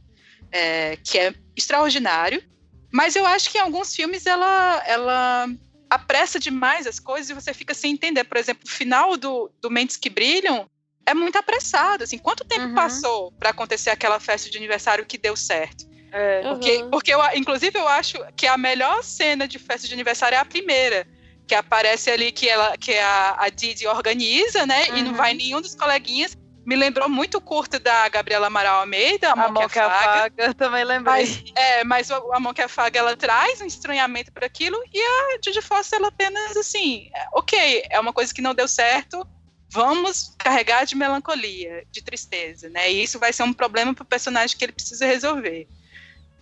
[0.51, 2.43] é, que é extraordinário.
[2.91, 5.49] Mas eu acho que em alguns filmes ela, ela
[5.91, 8.25] apressa demais as coisas e você fica sem entender.
[8.25, 10.69] Por exemplo, o final do, do Mentes que Brilham
[11.07, 12.05] é muito apressado.
[12.05, 12.75] Assim, quanto tempo uhum.
[12.75, 15.87] passou para acontecer aquela festa de aniversário que deu certo?
[16.13, 16.43] É.
[16.43, 16.91] Porque, Uhum.
[16.91, 20.45] porque eu, inclusive, eu acho que a melhor cena de festa de aniversário é a
[20.45, 21.07] primeira.
[21.47, 24.89] Que aparece ali que, ela, que a, a Didi organiza, né?
[24.89, 26.37] E não vai nenhum dos coleguinhas.
[26.69, 30.45] Me lembrou muito curto da Gabriela Amaral Almeida, A Mão, a mão que, afaga.
[30.45, 31.15] Eu também lembrei.
[31.15, 35.39] Mas, é, mas A Mão que Afaga, ela traz um estranhamento para aquilo e a
[35.43, 39.27] Judy Foster, ela apenas, assim, é, ok, é uma coisa que não deu certo,
[39.71, 42.93] vamos carregar de melancolia, de tristeza, né?
[42.93, 45.67] E isso vai ser um problema para o personagem que ele precisa resolver.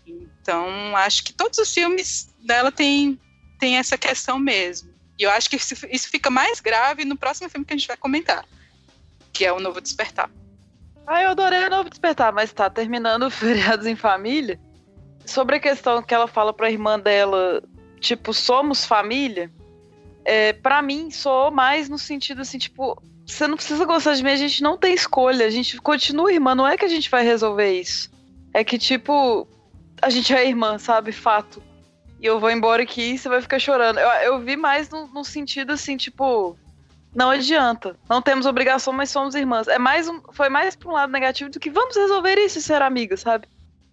[0.05, 3.21] Então, acho que todos os filmes dela têm
[3.61, 4.93] tem essa questão mesmo.
[5.17, 7.87] E eu acho que isso, isso fica mais grave no próximo filme que a gente
[7.87, 8.45] vai comentar,
[9.37, 10.31] que é o Novo Despertar.
[11.07, 14.59] Ah, eu adorei o Novo Despertar, mas tá terminando Feriados em Família.
[15.25, 17.63] Sobre a questão que ela fala pra irmã dela,
[18.01, 19.51] tipo, somos família,
[20.25, 24.31] é, para mim soou mais no sentido assim, tipo, você não precisa gostar de mim,
[24.31, 27.25] a gente não tem escolha, a gente continua irmã, não é que a gente vai
[27.25, 28.11] resolver isso.
[28.55, 29.47] É que, tipo,
[30.01, 31.11] a gente é irmã, sabe?
[31.13, 31.61] Fato
[32.21, 33.99] e eu vou embora aqui e você vai ficar chorando.
[33.99, 36.57] Eu, eu vi mais no, no, sentido assim, tipo,
[37.17, 37.97] não adianta.
[38.11, 39.67] Não temos obrigação, mas somos irmãs.
[39.69, 42.63] É mais um, foi mais pra um lado negativo do que vamos resolver isso e
[42.63, 43.49] ser amigas, sabe?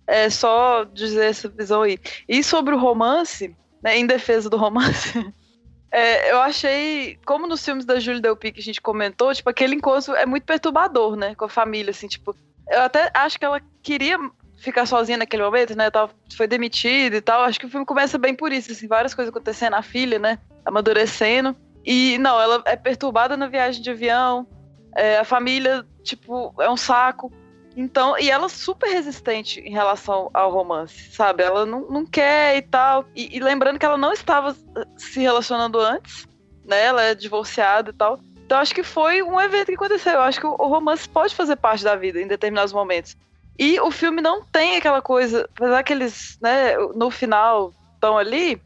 [0.06, 1.98] É só dizer essa visão aí.
[2.28, 5.34] E sobre o romance, né, em defesa do romance,
[5.90, 9.76] é, eu achei, como nos filmes da Julie Delpy que a gente comentou, tipo, aquele
[9.76, 12.36] encontro é muito perturbador, né, com a família, assim, tipo,
[12.70, 14.20] eu até acho que ela queria
[14.58, 15.90] ficar sozinha naquele momento, né?
[15.92, 17.44] Tava, foi demitida e tal.
[17.44, 20.40] Acho que o filme começa bem por isso, assim, várias coisas acontecendo, a filha, né?
[20.66, 21.56] Amadurecendo.
[21.86, 24.48] E não, ela é perturbada na viagem de avião.
[24.96, 27.32] É, a família, tipo, é um saco.
[27.76, 31.44] Então, e ela super resistente em relação ao romance, sabe?
[31.44, 33.06] Ela não, não quer e tal.
[33.16, 34.56] E, e lembrando que ela não estava
[34.96, 36.28] se relacionando antes,
[36.64, 36.84] né?
[36.86, 38.20] Ela é divorciada e tal.
[38.46, 40.14] Então, acho que foi um evento que aconteceu.
[40.14, 43.18] Eu acho que o romance pode fazer parte da vida em determinados momentos.
[43.58, 48.62] E o filme não tem aquela coisa, apesar que eles, né, no final estão ali,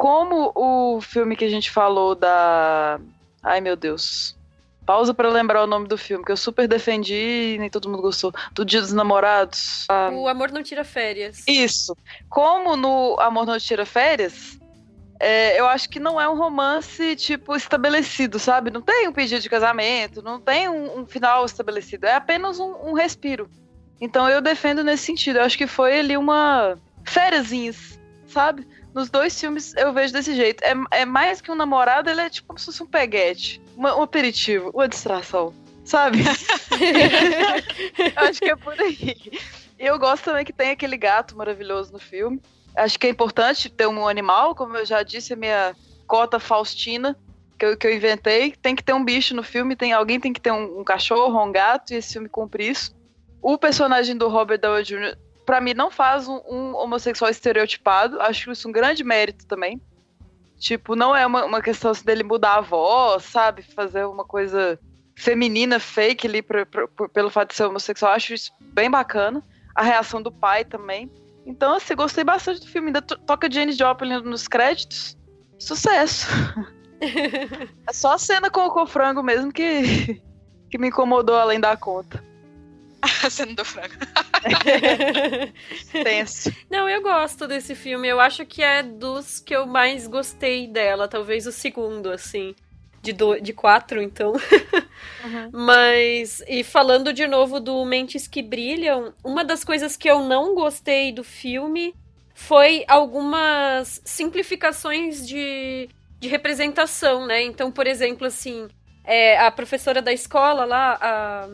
[0.00, 2.98] como o filme que a gente falou da.
[3.42, 4.34] Ai meu Deus.
[4.86, 8.00] Pausa para lembrar o nome do filme, que eu super defendi e nem todo mundo
[8.00, 8.32] gostou.
[8.54, 9.84] Do Dia dos Namorados.
[9.90, 11.44] Ah, o Amor Não Tira Férias.
[11.46, 11.94] Isso.
[12.30, 14.58] Como no Amor Não Tira Férias,
[15.20, 18.70] é, eu acho que não é um romance, tipo, estabelecido, sabe?
[18.70, 22.06] Não tem um pedido de casamento, não tem um, um final estabelecido.
[22.06, 23.50] É apenas um, um respiro.
[24.00, 25.40] Então eu defendo nesse sentido.
[25.40, 28.66] Eu acho que foi ali uma fériasinhas, sabe?
[28.94, 30.62] Nos dois filmes eu vejo desse jeito.
[30.62, 33.96] É, é mais que um namorado, ele é tipo como se fosse um peguete, uma,
[33.96, 36.18] um aperitivo, uma distração, sabe?
[38.16, 39.16] acho que é por aí.
[39.78, 42.40] E eu gosto também que tem aquele gato maravilhoso no filme.
[42.76, 45.74] Acho que é importante ter um animal, como eu já disse, a minha
[46.06, 47.16] cota Faustina,
[47.58, 48.54] que eu, que eu inventei.
[48.60, 51.42] Tem que ter um bicho no filme, tem alguém tem que ter um, um cachorro,
[51.42, 52.94] um gato, e esse filme cumpre isso
[53.42, 55.16] o personagem do Robert Downey Jr.,
[55.50, 58.20] pra mim, não faz um, um, homossexual estereotipado.
[58.20, 59.80] Acho isso um grande mérito também.
[60.56, 63.62] Tipo, não é uma, uma questão assim, dele mudar a voz, sabe?
[63.62, 64.78] Fazer uma coisa
[65.16, 68.12] feminina, fake ali, pra, pra, pra, pelo fato de ser homossexual.
[68.12, 69.42] Acho isso bem bacana.
[69.74, 71.10] A reação do pai também.
[71.44, 72.86] Então, assim, gostei bastante do filme.
[72.86, 75.18] Ainda toca Jane Joplin nos créditos.
[75.58, 76.28] Sucesso!
[77.88, 80.22] é só a cena com o frango mesmo que,
[80.70, 82.22] que me incomodou além da conta.
[83.24, 83.94] A cena do frango.
[85.92, 86.52] Tenso.
[86.70, 88.08] Não, eu gosto desse filme.
[88.08, 91.08] Eu acho que é dos que eu mais gostei dela.
[91.08, 92.54] Talvez o segundo, assim.
[93.02, 94.32] De, do, de quatro, então.
[94.32, 95.50] Uhum.
[95.64, 100.54] Mas, e falando de novo do Mentes que Brilham, uma das coisas que eu não
[100.54, 101.94] gostei do filme
[102.34, 107.42] foi algumas simplificações de, de representação, né?
[107.42, 108.68] Então, por exemplo, assim,
[109.04, 111.48] é, a professora da escola lá, a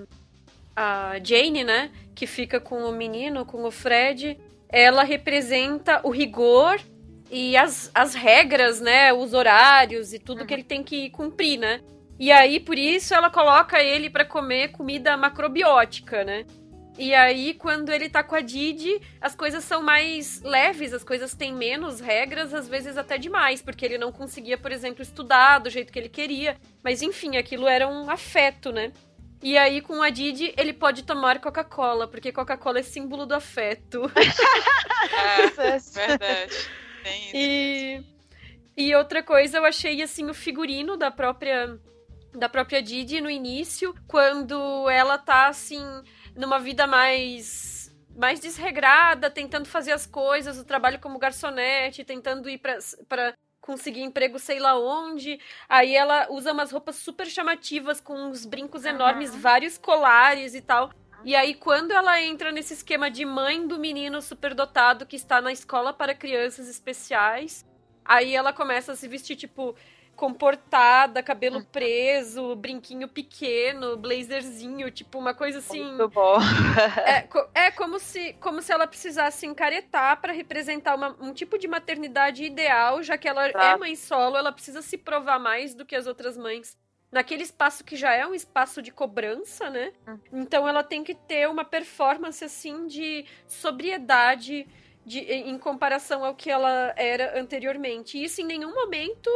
[0.76, 1.90] a Jane, né?
[2.16, 4.36] Que fica com o menino, com o Fred.
[4.68, 6.80] Ela representa o rigor
[7.30, 9.12] e as, as regras, né?
[9.12, 10.46] Os horários e tudo uhum.
[10.46, 11.80] que ele tem que cumprir, né?
[12.18, 16.44] E aí, por isso, ela coloca ele para comer comida macrobiótica, né?
[16.98, 21.34] E aí, quando ele tá com a Didi, as coisas são mais leves, as coisas
[21.34, 25.68] têm menos regras, às vezes até demais, porque ele não conseguia, por exemplo, estudar do
[25.68, 26.56] jeito que ele queria.
[26.82, 28.92] Mas enfim, aquilo era um afeto, né?
[29.42, 34.02] E aí, com a Didi, ele pode tomar Coca-Cola, porque Coca-Cola é símbolo do afeto.
[35.12, 36.70] é, verdade.
[37.02, 38.04] Tem isso e,
[38.76, 41.78] e outra coisa, eu achei, assim, o figurino da própria
[42.34, 45.82] da própria Didi no início, quando ela tá, assim,
[46.34, 47.76] numa vida mais
[48.14, 53.34] mais desregrada, tentando fazer as coisas, o trabalho como garçonete, tentando ir para
[53.66, 55.40] conseguir emprego sei lá onde.
[55.68, 58.90] Aí ela usa umas roupas super chamativas com uns brincos uhum.
[58.90, 60.90] enormes, vários colares e tal.
[61.24, 65.50] E aí, quando ela entra nesse esquema de mãe do menino superdotado que está na
[65.50, 67.66] escola para crianças especiais,
[68.04, 69.74] aí ela começa a se vestir, tipo,
[70.16, 75.84] comportada, cabelo preso, brinquinho pequeno, blazerzinho, tipo uma coisa assim.
[75.84, 76.38] Muito bom.
[77.06, 77.28] é,
[77.66, 82.42] é como se como se ela precisasse encaretar para representar uma, um tipo de maternidade
[82.42, 83.64] ideal, já que ela tá.
[83.64, 86.76] é mãe solo, ela precisa se provar mais do que as outras mães
[87.12, 89.92] naquele espaço que já é um espaço de cobrança, né?
[90.08, 90.18] Hum.
[90.32, 94.66] Então ela tem que ter uma performance assim de sobriedade
[95.04, 98.18] de, em comparação ao que ela era anteriormente.
[98.18, 99.30] E isso em nenhum momento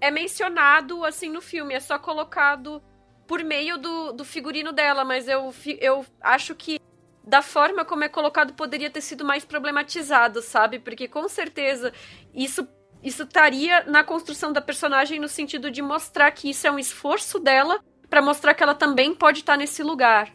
[0.00, 2.82] é mencionado assim no filme, é só colocado
[3.26, 6.78] por meio do, do figurino dela, mas eu, eu acho que
[7.26, 10.78] da forma como é colocado poderia ter sido mais problematizado, sabe?
[10.78, 11.92] Porque com certeza
[12.32, 12.66] isso
[13.02, 17.38] isso estaria na construção da personagem no sentido de mostrar que isso é um esforço
[17.38, 17.78] dela
[18.08, 20.32] para mostrar que ela também pode estar nesse lugar.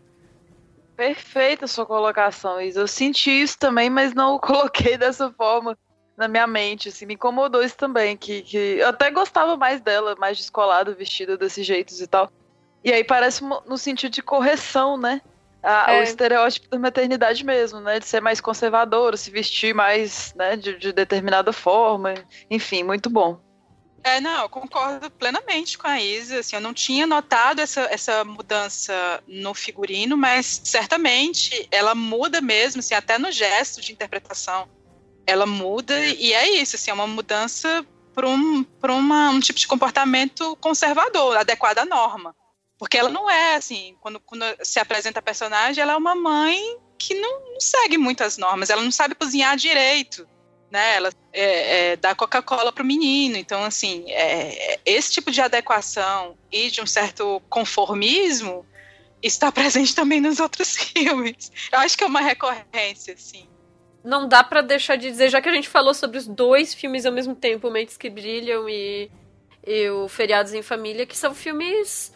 [0.95, 2.81] Perfeita sua colocação, Isa.
[2.81, 5.77] Eu senti isso também, mas não o coloquei dessa forma
[6.21, 10.15] na minha mente, assim, me incomodou isso também, que, que eu até gostava mais dela,
[10.19, 12.31] mais descolada, vestida desse jeito e tal.
[12.83, 15.19] E aí parece no sentido de correção, né?
[15.63, 15.99] A, é.
[15.99, 17.99] O estereótipo da maternidade mesmo, né?
[17.99, 22.13] De ser mais conservadora, se vestir mais, né, de, de determinada forma.
[22.49, 23.39] Enfim, muito bom.
[24.03, 26.39] É, não, eu concordo plenamente com a Isa.
[26.39, 32.79] Assim, eu não tinha notado essa, essa mudança no figurino, mas certamente ela muda mesmo,
[32.79, 34.67] assim, até no gesto de interpretação.
[35.25, 38.65] Ela muda e é isso, assim, é uma mudança para um,
[39.33, 42.35] um tipo de comportamento conservador, adequado à norma.
[42.77, 46.59] Porque ela não é assim, quando, quando se apresenta a personagem, ela é uma mãe
[46.97, 50.27] que não, não segue muitas normas, ela não sabe cozinhar direito,
[50.71, 50.95] né?
[50.95, 56.71] Ela é, é, dá Coca-Cola pro menino, então assim, é, esse tipo de adequação e
[56.71, 58.65] de um certo conformismo
[59.21, 61.51] está presente também nos outros filmes.
[61.71, 63.47] Eu acho que é uma recorrência, assim.
[64.03, 67.05] Não dá para deixar de dizer, já que a gente falou sobre os dois filmes
[67.05, 69.11] ao mesmo tempo, Mentes que Brilham e,
[69.65, 72.11] e o Feriados em Família, que são filmes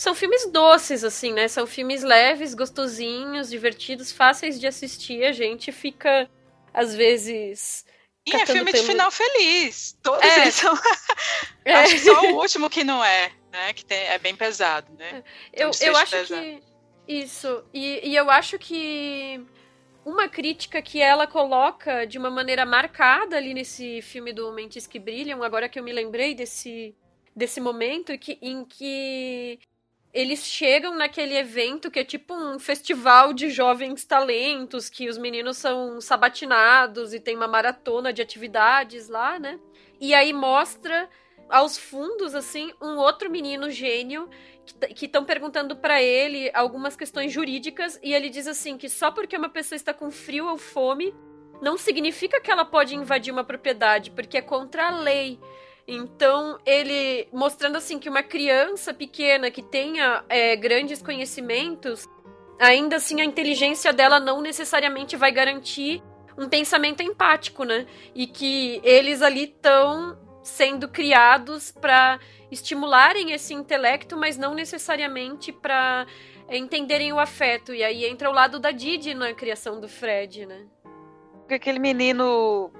[0.00, 1.46] são filmes doces, assim, né?
[1.46, 5.24] São filmes leves, gostosinhos, divertidos, fáceis de assistir.
[5.24, 6.26] A gente fica,
[6.72, 7.84] às vezes.
[8.26, 8.82] E é filme pelo...
[8.82, 9.94] de final feliz.
[10.02, 10.40] Todos é.
[10.40, 10.74] eles são.
[11.66, 11.74] é.
[11.74, 13.74] Acho que só o último que não é, né?
[13.74, 15.22] Que tem, é bem pesado, né?
[15.52, 16.40] Eu, eu acho pesado.
[16.40, 16.62] que.
[17.06, 17.62] Isso.
[17.74, 19.44] E, e eu acho que
[20.04, 24.98] uma crítica que ela coloca de uma maneira marcada ali nesse filme do Mentes que
[24.98, 26.94] Brilham, agora que eu me lembrei desse,
[27.34, 29.58] desse momento que, em que
[30.12, 35.56] eles chegam naquele evento que é tipo um festival de jovens talentos, que os meninos
[35.56, 39.60] são sabatinados e tem uma maratona de atividades lá, né?
[40.00, 41.08] E aí mostra
[41.48, 44.28] aos fundos, assim, um outro menino gênio
[44.94, 49.36] que estão perguntando para ele algumas questões jurídicas e ele diz assim que só porque
[49.36, 51.14] uma pessoa está com frio ou fome
[51.60, 55.38] não significa que ela pode invadir uma propriedade, porque é contra a lei.
[55.86, 62.08] Então, ele mostrando assim que uma criança pequena que tenha é, grandes conhecimentos,
[62.58, 66.02] ainda assim a inteligência dela não necessariamente vai garantir
[66.38, 67.86] um pensamento empático, né?
[68.14, 72.18] E que eles ali estão sendo criados para
[72.50, 76.06] estimularem esse intelecto, mas não necessariamente para
[76.48, 77.72] entenderem o afeto.
[77.72, 80.66] E aí entra o lado da Didi na criação do Fred, né?
[81.40, 82.70] Porque aquele menino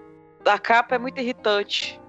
[0.42, 2.00] da capa é muito irritante.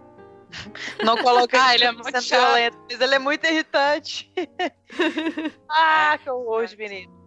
[1.03, 4.31] Não coloca ah, ele é muito violento, mas ele é muito irritante.
[5.69, 7.21] ah, que hoje, menino.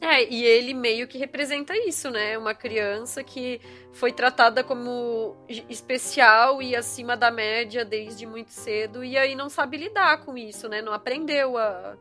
[0.00, 2.38] É, e ele meio que representa isso, né?
[2.38, 3.60] Uma criança que
[3.92, 5.36] foi tratada como
[5.68, 10.68] especial e acima da média desde muito cedo e aí não sabe lidar com isso,
[10.68, 10.80] né?
[10.80, 11.96] Não aprendeu a,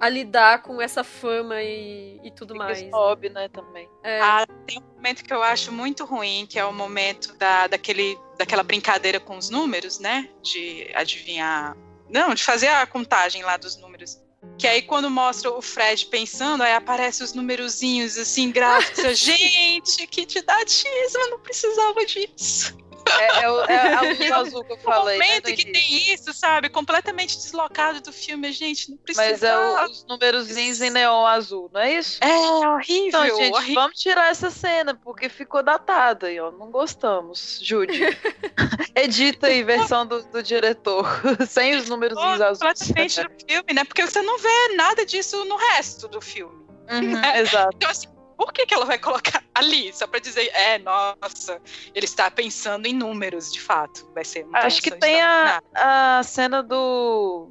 [0.00, 2.80] a lidar com essa fama e, e tudo mais.
[2.80, 3.88] Snob, né, também.
[4.02, 4.20] É.
[4.20, 8.18] Ah, tem um momento que eu acho muito ruim, que é o momento da, daquele,
[8.36, 10.28] daquela brincadeira com os números, né?
[10.42, 11.76] De adivinhar.
[12.10, 14.20] Não, de fazer a contagem lá dos números.
[14.58, 19.18] Que aí quando mostra o Fred pensando, aí aparece os numerozinhos assim, gráficos.
[19.18, 22.76] Gente, que didatismo, eu não precisava disso.
[23.18, 25.16] É, é, o, é azul que eu falei.
[25.16, 26.68] O momento né, que tem isso, sabe?
[26.68, 28.90] Completamente deslocado do filme, gente.
[28.90, 29.30] Não precisa.
[29.30, 32.18] Mas é o, os númerozinhos em neon azul, não é isso?
[32.22, 33.08] É horrível.
[33.08, 33.74] Então, gente, horrível.
[33.74, 36.50] vamos tirar essa cena, porque ficou datada e ó.
[36.50, 37.60] Não gostamos.
[37.62, 38.00] Jude.
[38.94, 41.06] Edita aí, versão do, do diretor.
[41.48, 42.58] Sem os númerozinhos azuis.
[42.58, 43.84] Completamente no filme, né?
[43.84, 46.66] Porque você não vê nada disso no resto do filme.
[46.90, 47.40] Uhum, né?
[47.40, 47.70] Exato.
[47.76, 49.92] Então, assim, por que, que ela vai colocar ali?
[49.92, 51.60] Só para dizer, é, nossa,
[51.94, 54.10] ele está pensando em números, de fato.
[54.14, 57.50] Vai ser Acho que tem a, a cena do.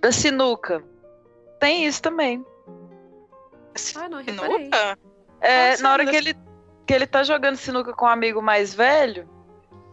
[0.00, 0.84] da sinuca.
[1.58, 2.44] Tem isso também.
[3.96, 4.98] Ah, não sinuca?
[5.40, 6.34] É, na hora que ele,
[6.86, 9.28] que ele tá jogando sinuca com um amigo mais velho.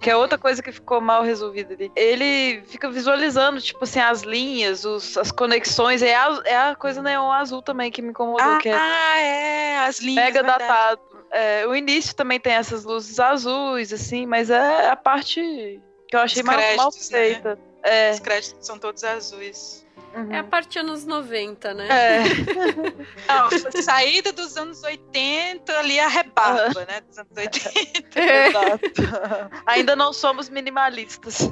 [0.02, 1.92] Que é outra coisa que ficou mal resolvida ali.
[1.96, 6.02] Ele fica visualizando, tipo assim, as linhas, os, as conexões.
[6.02, 8.60] É a, é a coisa neon azul também que me incomodou.
[8.74, 10.26] Ah, é, é, as linhas.
[10.26, 10.60] Mega verdade.
[10.60, 11.02] datado.
[11.30, 16.20] É, o início também tem essas luzes azuis, assim, mas é a parte que eu
[16.20, 16.92] achei Os mal, né?
[17.10, 17.60] feita.
[17.84, 18.12] É.
[18.12, 19.86] Os créditos são todos azuis.
[20.14, 20.32] Uhum.
[20.32, 21.88] É a parte anos 90, né?
[21.90, 22.24] É.
[23.28, 27.02] Não, saída dos anos 80, ali a rebarba, né?
[27.02, 28.20] Dos anos 80.
[28.20, 28.48] É.
[28.50, 28.82] Exato.
[29.66, 31.50] Ainda não somos minimalistas.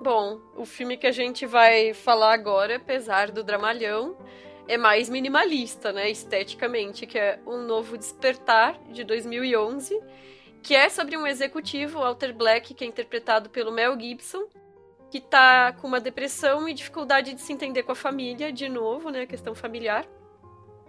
[0.00, 4.16] Bom, o filme que a gente vai falar agora, apesar do dramalhão,
[4.66, 10.00] é mais minimalista, né, esteticamente, que é Um Novo Despertar, de 2011,
[10.62, 14.46] que é sobre um executivo, Walter Black, que é interpretado pelo Mel Gibson,
[15.14, 19.10] que tá com uma depressão e dificuldade de se entender com a família, de novo,
[19.10, 20.04] né, questão familiar.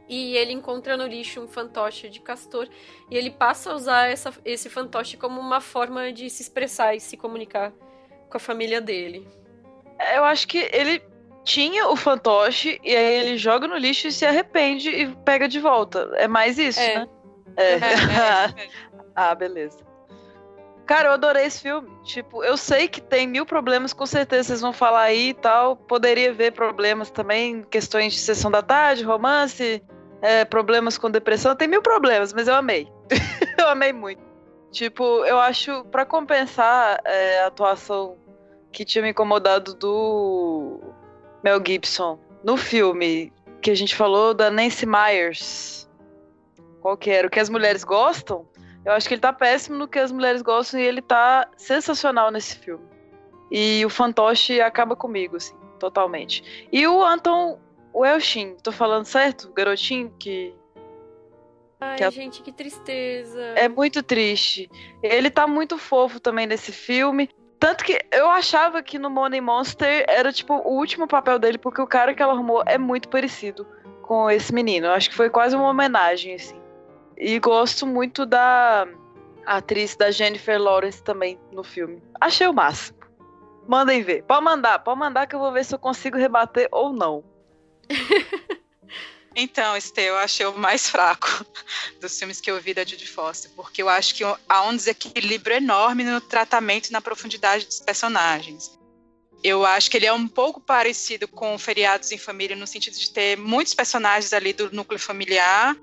[0.09, 2.67] E ele encontra no lixo um fantoche de castor
[3.07, 6.99] e ele passa a usar essa, esse fantoche como uma forma de se expressar e
[6.99, 7.71] se comunicar
[8.27, 9.27] com a família dele.
[10.15, 11.03] Eu acho que ele
[11.43, 15.59] tinha o fantoche e aí ele joga no lixo e se arrepende e pega de
[15.59, 16.09] volta.
[16.15, 16.95] É mais isso, É.
[16.95, 17.09] né?
[17.57, 17.63] É.
[17.63, 17.77] É, é,
[18.65, 18.69] é.
[19.15, 19.85] ah, beleza.
[20.85, 21.89] Cara, eu adorei esse filme.
[22.03, 25.75] Tipo, eu sei que tem mil problemas, com certeza vocês vão falar aí e tal.
[25.75, 29.83] Poderia ver problemas também, questões de sessão da tarde, romance,
[30.21, 31.55] é, problemas com depressão.
[31.55, 32.87] Tem mil problemas, mas eu amei.
[33.57, 34.21] eu amei muito.
[34.71, 38.17] Tipo, eu acho, pra compensar é, a atuação
[38.71, 40.81] que tinha me incomodado do
[41.43, 43.31] Mel Gibson no filme
[43.61, 45.89] que a gente falou da Nancy Myers.
[46.81, 47.25] Qual que era?
[47.25, 48.45] O que as mulheres gostam?
[48.85, 52.29] Eu acho que ele tá péssimo no que as mulheres gostam e ele tá sensacional
[52.31, 52.85] nesse filme.
[53.51, 56.67] E o fantoche acaba comigo, assim, totalmente.
[56.71, 57.59] E o Anton
[57.93, 59.49] Welchin, tô falando certo?
[59.49, 60.53] O garotinho que
[61.79, 63.41] Ai, Que a- gente, que tristeza.
[63.55, 64.69] é muito triste.
[65.03, 67.29] Ele tá muito fofo também nesse filme.
[67.59, 71.81] Tanto que eu achava que no Money Monster era tipo o último papel dele, porque
[71.81, 73.65] o cara que ela arrumou é muito parecido
[74.01, 74.87] com esse menino.
[74.87, 76.59] Eu acho que foi quase uma homenagem, assim.
[77.17, 78.87] E gosto muito da
[79.45, 82.01] atriz da Jennifer Lawrence também no filme.
[82.19, 82.97] Achei o máximo.
[83.67, 84.23] Mandem ver.
[84.23, 87.23] Pode mandar, pode mandar que eu vou ver se eu consigo rebater ou não.
[89.35, 91.45] Então, Estê, eu achei o mais fraco
[91.99, 95.57] dos filmes que eu vi da Judy Foster, porque eu acho que há um desequilíbrio
[95.57, 98.79] enorme no tratamento e na profundidade dos personagens.
[99.43, 103.11] Eu acho que ele é um pouco parecido com Feriados em Família, no sentido de
[103.11, 105.75] ter muitos personagens ali do núcleo familiar,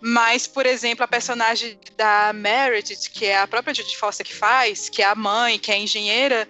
[0.00, 4.88] mas, por exemplo, a personagem da Meredith, que é a própria Judy Foster que faz,
[4.88, 6.48] que é a mãe, que é engenheira,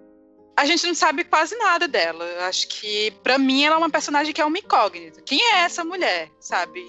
[0.56, 2.24] a gente não sabe quase nada dela.
[2.48, 5.20] Acho que, pra mim, ela é uma personagem que é uma incógnita.
[5.22, 6.82] Quem é essa mulher, sabe?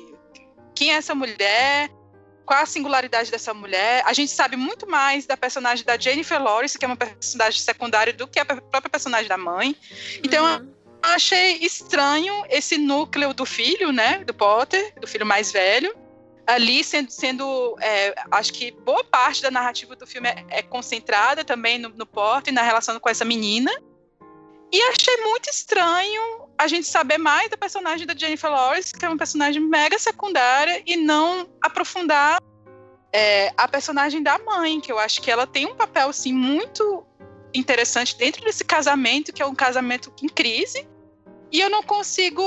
[0.74, 1.90] Quem é essa mulher?
[2.46, 4.04] Qual a singularidade dessa mulher?
[4.06, 8.14] A gente sabe muito mais da personagem da Jennifer Lawrence, que é uma personagem secundária,
[8.14, 9.76] do que a própria personagem da mãe.
[10.24, 10.64] Então, Uhum.
[10.64, 14.24] eu achei estranho esse núcleo do filho, né?
[14.26, 15.94] Do Potter, do filho mais velho.
[16.48, 21.44] Ali sendo, sendo é, acho que boa parte da narrativa do filme é, é concentrada
[21.44, 23.72] também no, no Potter e na relação com essa menina.
[24.72, 29.08] E achei muito estranho a gente saber mais da personagem da Jennifer Lawrence, que é
[29.08, 32.42] uma personagem mega secundária, e não aprofundar
[33.14, 37.06] é, a personagem da mãe, que eu acho que ela tem um papel assim, muito
[37.54, 40.88] interessante dentro desse casamento, que é um casamento em crise.
[41.52, 42.44] E eu não consigo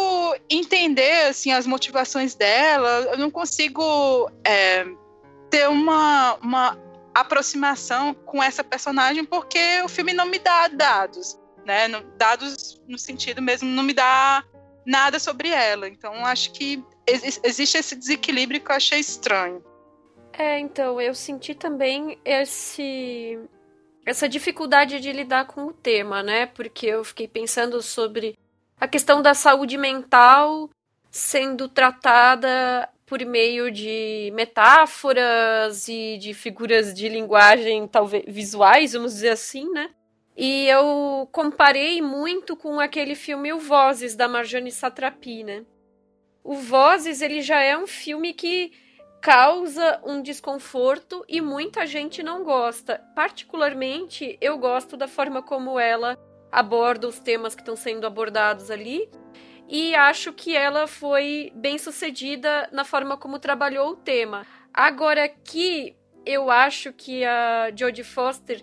[0.49, 4.85] entender assim, as motivações dela, eu não consigo é,
[5.49, 6.79] ter uma, uma
[7.15, 11.89] aproximação com essa personagem, porque o filme não me dá dados né?
[12.17, 14.45] Dados no sentido mesmo, não me dá
[14.85, 15.89] nada sobre ela.
[15.89, 19.63] Então, acho que exi- existe esse desequilíbrio que eu achei estranho.
[20.33, 23.39] É, então, eu senti também esse
[24.07, 26.47] essa dificuldade de lidar com o tema, né?
[26.47, 28.37] Porque eu fiquei pensando sobre
[28.81, 30.71] a questão da saúde mental
[31.11, 39.31] sendo tratada por meio de metáforas e de figuras de linguagem talvez visuais, vamos dizer
[39.31, 39.91] assim, né?
[40.37, 45.65] E eu comparei muito com aquele filme O Vozes da Marjane Satrapi, né?
[46.43, 48.73] O Vozes, ele já é um filme que
[49.21, 53.03] causa um desconforto e muita gente não gosta.
[53.15, 56.17] Particularmente, eu gosto da forma como ela
[56.51, 59.09] aborda os temas que estão sendo abordados ali
[59.69, 64.45] e acho que ela foi bem sucedida na forma como trabalhou o tema.
[64.75, 65.97] Agora aqui,
[66.27, 68.61] eu acho que a Jodie Foster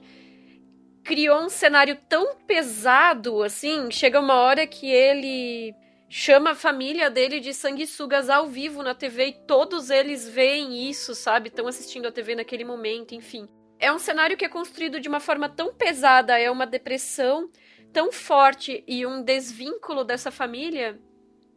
[1.06, 5.74] criou um cenário tão pesado assim, chega uma hora que ele
[6.10, 11.16] chama a família dele de sanguessugas ao vivo na TV e todos eles veem isso,
[11.16, 11.48] sabe?
[11.48, 13.48] Estão assistindo a TV naquele momento, enfim.
[13.80, 17.50] é um cenário que é construído de uma forma tão pesada, é uma depressão
[17.98, 21.00] tão forte e um desvínculo dessa família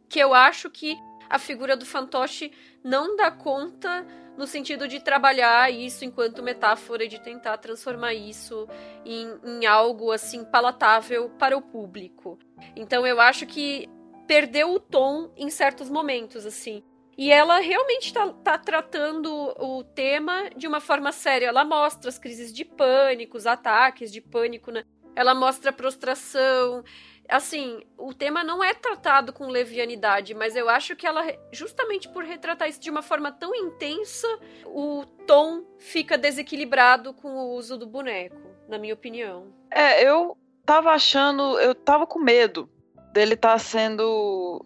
[0.09, 0.97] que eu acho que
[1.29, 2.51] a figura do fantoche
[2.83, 4.03] não dá conta
[4.35, 8.67] no sentido de trabalhar isso enquanto metáfora de tentar transformar isso
[9.05, 12.39] em, em algo assim palatável para o público.
[12.75, 13.87] Então eu acho que
[14.25, 16.81] perdeu o tom em certos momentos, assim.
[17.15, 21.45] E ela realmente está tá tratando o tema de uma forma séria.
[21.45, 24.83] Ela mostra as crises de pânico, os ataques de pânico, né?
[25.15, 26.83] Ela mostra prostração,
[27.31, 32.23] assim, o tema não é tratado com levianidade, mas eu acho que ela, justamente por
[32.23, 34.27] retratar isso de uma forma tão intensa,
[34.65, 38.37] o tom fica desequilibrado com o uso do boneco,
[38.67, 39.47] na minha opinião.
[39.71, 42.69] É, eu tava achando, eu tava com medo
[43.13, 44.65] dele estar tá sendo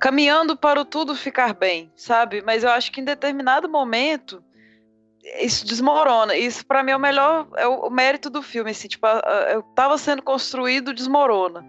[0.00, 2.42] caminhando para o tudo ficar bem, sabe?
[2.42, 4.42] Mas eu acho que em determinado momento
[5.40, 6.36] isso desmorona.
[6.36, 9.06] Isso para mim é o melhor, é o, mérito do filme, assim, tipo,
[9.50, 11.64] eu tava sendo construído, desmorona.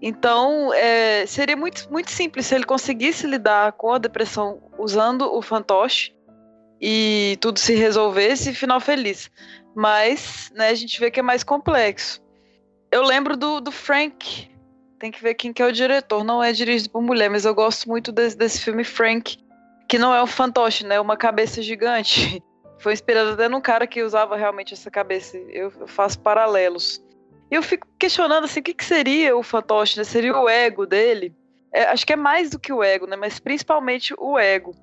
[0.00, 5.40] Então, é, seria muito, muito simples se ele conseguisse lidar com a depressão usando o
[5.40, 6.12] fantoche
[6.80, 9.30] e tudo se resolvesse, final feliz.
[9.74, 12.20] Mas, né, a gente vê que é mais complexo.
[12.90, 14.50] Eu lembro do, do Frank,
[14.98, 17.54] tem que ver quem que é o diretor, não é dirigido por mulher, mas eu
[17.54, 19.38] gosto muito desse, desse filme Frank,
[19.88, 22.42] que não é um fantoche, né, é uma cabeça gigante.
[22.82, 25.38] Foi inspirado até num cara que usava realmente essa cabeça.
[25.38, 27.00] Eu faço paralelos.
[27.48, 30.02] E eu fico questionando assim, o que, que seria o fantoche, né?
[30.02, 31.32] Seria o ego dele?
[31.72, 33.14] É, acho que é mais do que o ego, né?
[33.14, 34.74] Mas principalmente o ego.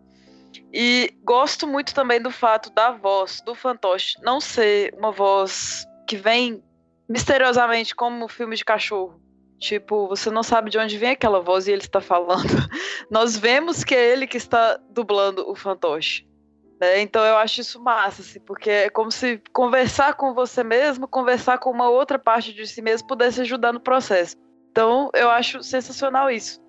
[0.72, 6.16] E gosto muito também do fato da voz do fantoche não ser uma voz que
[6.16, 6.64] vem
[7.08, 9.22] misteriosamente como um filme de cachorro.
[9.60, 12.48] Tipo, você não sabe de onde vem aquela voz e ele está falando.
[13.12, 16.29] Nós vemos que é ele que está dublando o fantoche.
[16.80, 17.02] Né?
[17.02, 21.58] Então eu acho isso massa, assim, porque é como se conversar com você mesmo, conversar
[21.58, 24.38] com uma outra parte de si mesmo pudesse ajudar no processo.
[24.72, 26.62] Então eu acho sensacional isso.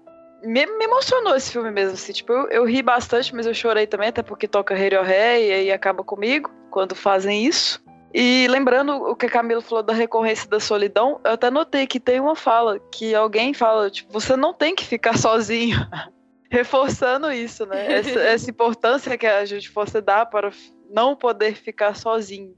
[0.43, 3.87] Me, me emocionou esse filme mesmo, assim, tipo, eu, eu, ri bastante, mas eu chorei
[3.87, 7.81] também, até porque toca Rei e aí acaba comigo quando fazem isso.
[8.13, 12.01] E lembrando o que a Camila falou da recorrência da solidão, eu até notei que
[12.01, 15.77] tem uma fala que alguém fala, tipo, você não tem que ficar sozinho.
[16.51, 17.93] reforçando isso, né?
[17.93, 20.51] Essa, essa, importância que a gente fosse dar para
[20.91, 22.57] não poder ficar sozinho.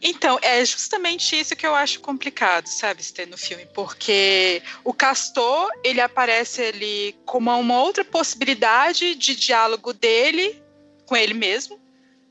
[0.00, 5.70] Então, é justamente isso que eu acho complicado, sabe, ter no filme, porque o Castor,
[5.82, 10.62] ele aparece ali como uma outra possibilidade de diálogo dele
[11.06, 11.80] com ele mesmo,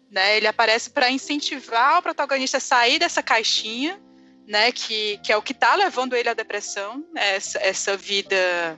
[0.10, 0.38] né?
[0.38, 4.00] Ele aparece para incentivar o protagonista a sair dessa caixinha,
[4.48, 7.36] né, que, que é o que está levando ele à depressão, né?
[7.38, 8.78] essa, essa vida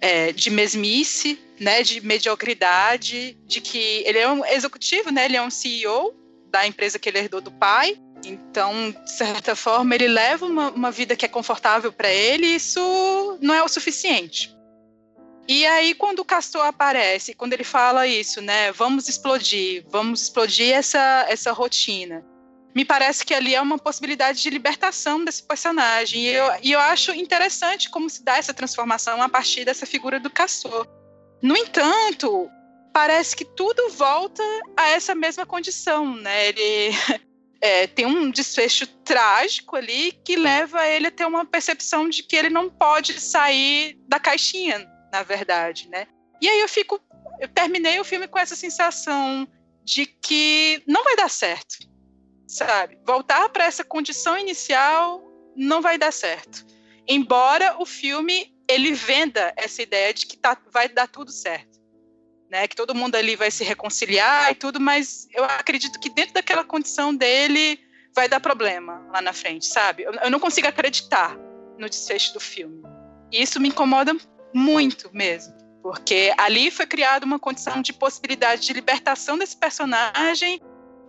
[0.00, 5.42] é, de mesmice, né, de mediocridade, de que ele é um executivo, né, ele é
[5.42, 6.14] um CEO
[6.50, 7.98] da empresa que ele herdou do pai.
[8.24, 12.54] Então, de certa forma, ele leva uma, uma vida que é confortável para ele e
[12.54, 14.54] isso não é o suficiente.
[15.46, 20.72] E aí, quando o Castor aparece, quando ele fala isso, né, vamos explodir, vamos explodir
[20.72, 22.24] essa, essa rotina,
[22.74, 26.22] me parece que ali é uma possibilidade de libertação desse personagem.
[26.22, 30.18] E eu, e eu acho interessante como se dá essa transformação a partir dessa figura
[30.18, 30.86] do Castor.
[31.40, 32.50] No entanto,
[32.92, 34.42] parece que tudo volta
[34.76, 36.48] a essa mesma condição, né?
[36.48, 36.96] Ele
[37.62, 42.34] é, tem um desfecho trágico ali que leva ele a ter uma percepção de que
[42.34, 46.08] ele não pode sair da caixinha, na verdade, né?
[46.40, 47.00] E aí eu fico,
[47.40, 49.46] eu terminei o filme com essa sensação
[49.84, 51.93] de que não vai dar certo
[52.54, 52.96] sabe?
[53.04, 55.22] Voltar para essa condição inicial
[55.56, 56.64] não vai dar certo.
[57.06, 61.82] Embora o filme ele venda essa ideia de que tá, vai dar tudo certo.
[62.50, 66.34] Né, que todo mundo ali vai se reconciliar e tudo, mas eu acredito que dentro
[66.34, 67.80] daquela condição dele
[68.14, 70.04] vai dar problema lá na frente, sabe?
[70.04, 71.36] Eu, eu não consigo acreditar
[71.76, 72.80] no desfecho do filme.
[73.32, 74.14] E isso me incomoda
[74.54, 75.52] muito mesmo,
[75.82, 80.60] porque ali foi criada uma condição de possibilidade de libertação desse personagem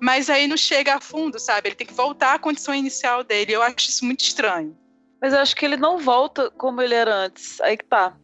[0.02, 1.70] mas aí não chega a fundo, sabe?
[1.70, 3.54] Ele tem que voltar à condição inicial dele.
[3.54, 4.78] Eu acho isso muito estranho.
[5.22, 7.60] Mas eu acho que ele não volta como ele era antes.
[7.62, 8.16] Aí que tá.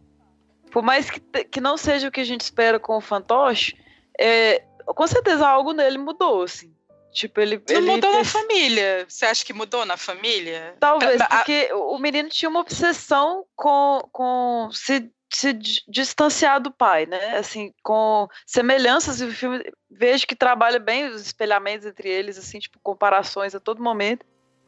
[0.71, 3.75] Por mais que, que não seja o que a gente espera com o fantoche,
[4.19, 6.73] é, com certeza algo nele mudou, assim.
[7.11, 7.61] Tipo, ele.
[7.69, 9.05] Não ele mudou na família.
[9.07, 10.75] Você acha que mudou na família?
[10.79, 15.53] Talvez, porque o menino tinha uma obsessão com, com se se
[15.87, 17.37] distanciar do pai, né?
[17.37, 22.79] Assim, com semelhanças, o filme vejo que trabalha bem os espelhamentos entre eles, assim, tipo,
[22.83, 24.25] comparações a todo momento.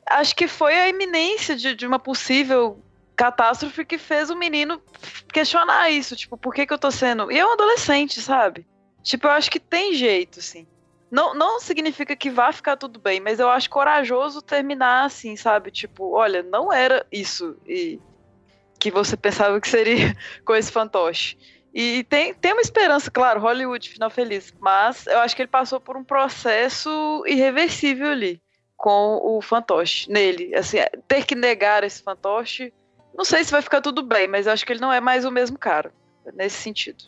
[0.07, 2.79] Acho que foi a iminência de, de uma possível
[3.15, 4.81] catástrofe que fez o menino
[5.31, 7.31] questionar isso, tipo, por que, que eu tô sendo.
[7.31, 8.65] E é um adolescente, sabe?
[9.01, 10.65] Tipo, eu acho que tem jeito, assim.
[11.11, 15.69] Não, não significa que vá ficar tudo bem, mas eu acho corajoso terminar assim, sabe?
[15.69, 17.99] Tipo, olha, não era isso e
[18.83, 20.13] que você pensava que seria
[20.43, 21.37] com esse fantoche.
[21.73, 25.79] E tem, tem uma esperança, claro, Hollywood, final feliz, mas eu acho que ele passou
[25.79, 28.41] por um processo irreversível ali
[28.75, 30.53] com o fantoche nele.
[30.53, 30.77] Assim,
[31.07, 32.73] ter que negar esse fantoche,
[33.15, 35.23] não sei se vai ficar tudo bem, mas eu acho que ele não é mais
[35.23, 35.93] o mesmo cara,
[36.33, 37.05] nesse sentido.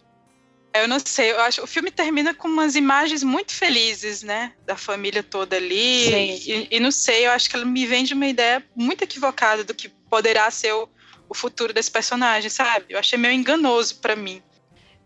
[0.73, 4.53] Eu não sei, eu acho o filme termina com umas imagens muito felizes, né?
[4.65, 6.09] Da família toda ali.
[6.09, 9.73] E, e, não sei, eu acho que ela me vende uma ideia muito equivocada do
[9.73, 10.89] que poderá ser o,
[11.30, 12.86] o futuro desse personagem, sabe?
[12.89, 14.41] Eu achei meio enganoso para mim.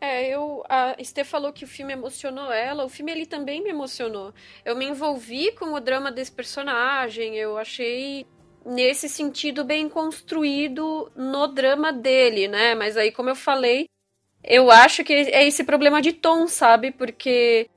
[0.02, 0.64] É, eu.
[0.70, 2.86] A Esther falou que o filme emocionou ela.
[2.86, 4.34] O filme ele também me emocionou.
[4.64, 7.36] Eu me envolvi com o drama desse personagem.
[7.36, 8.26] Eu achei
[8.66, 12.76] nesse sentido bem construído no drama dele, né?
[12.76, 13.88] Mas aí, como eu falei,
[14.44, 16.92] eu acho que é esse problema de tom, sabe?
[16.92, 17.70] Porque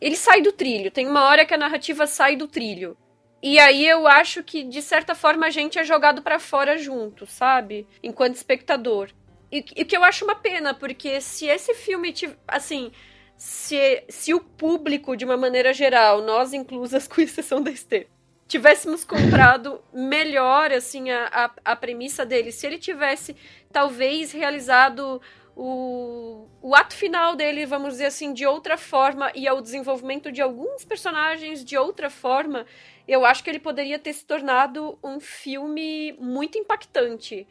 [0.00, 0.90] ele sai do trilho.
[0.90, 2.96] Tem uma hora que a narrativa sai do trilho.
[3.42, 7.26] E aí eu acho que, de certa forma, a gente é jogado para fora junto,
[7.26, 7.86] sabe?
[8.02, 9.10] Enquanto espectador.
[9.50, 12.14] E, o que eu acho uma pena, porque se esse filme,
[12.46, 12.92] assim,
[13.36, 18.06] se, se o público, de uma maneira geral, nós inclusas, com exceção da Esther,
[18.46, 21.26] tivéssemos comprado melhor, assim, a,
[21.64, 23.34] a, a premissa dele, se ele tivesse,
[23.72, 25.22] talvez, realizado
[25.62, 30.40] o, o ato final dele, vamos dizer assim, de outra forma, e ao desenvolvimento de
[30.40, 32.64] alguns personagens de outra forma,
[33.06, 37.46] eu acho que ele poderia ter se tornado um filme muito impactante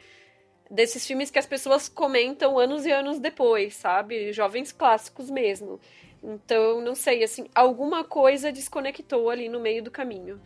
[0.72, 4.34] desses filmes que as pessoas comentam anos e anos depois, sabe?
[4.34, 5.80] Jovens clássicos mesmo.
[6.24, 10.41] Então, não sei, assim, alguma coisa desconectou ali no meio do caminho.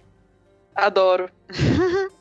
[0.76, 1.32] Adoro.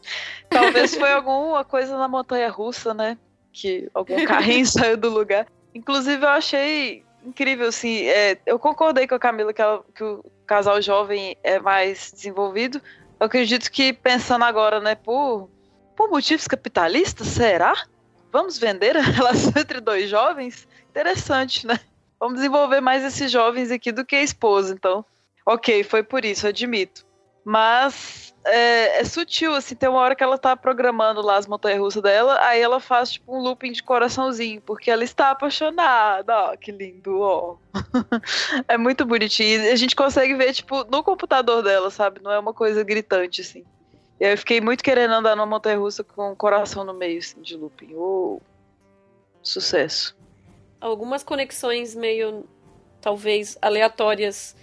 [0.49, 3.19] Talvez foi alguma coisa na montanha russa, né?
[3.53, 5.47] Que algum carrinho saiu do lugar.
[5.75, 8.07] Inclusive, eu achei incrível, assim.
[8.07, 12.81] É, eu concordei com a Camila que, ela, que o casal jovem é mais desenvolvido.
[13.21, 15.49] Eu acredito que, pensando agora, né, por,
[15.97, 17.75] por motivos capitalistas, será?
[18.33, 20.67] vamos vender a relação entre dois jovens?
[20.91, 21.79] Interessante, né?
[22.19, 25.05] Vamos desenvolver mais esses jovens aqui do que a esposa, então.
[25.45, 27.05] Ok, foi por isso, admito.
[27.45, 31.79] Mas é, é, sutil, assim, tem uma hora que ela tá programando lá as montanhas
[31.79, 36.35] russas dela, aí ela faz tipo um looping de coraçãozinho, porque ela está apaixonada.
[36.35, 37.57] Ó, que lindo, ó.
[38.67, 39.63] é muito bonitinho.
[39.63, 42.21] E a gente consegue ver, tipo, no computador dela, sabe?
[42.21, 43.65] Não é uma coisa gritante, assim.
[44.19, 47.57] Eu fiquei muito querendo andar numa montanha russa com o coração no meio assim, de
[47.57, 47.95] looping.
[47.95, 48.41] Oh,
[49.43, 50.17] sucesso.
[50.81, 52.45] Algumas conexões meio,
[53.01, 54.57] talvez, aleatórias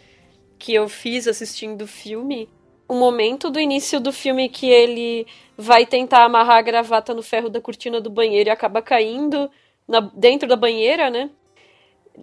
[0.57, 2.49] que eu fiz assistindo o filme.
[2.89, 5.25] O momento do início do filme que ele
[5.55, 9.49] vai tentar amarrar a gravata no ferro da cortina do banheiro e acaba caindo
[9.87, 11.29] na, dentro da banheira, né?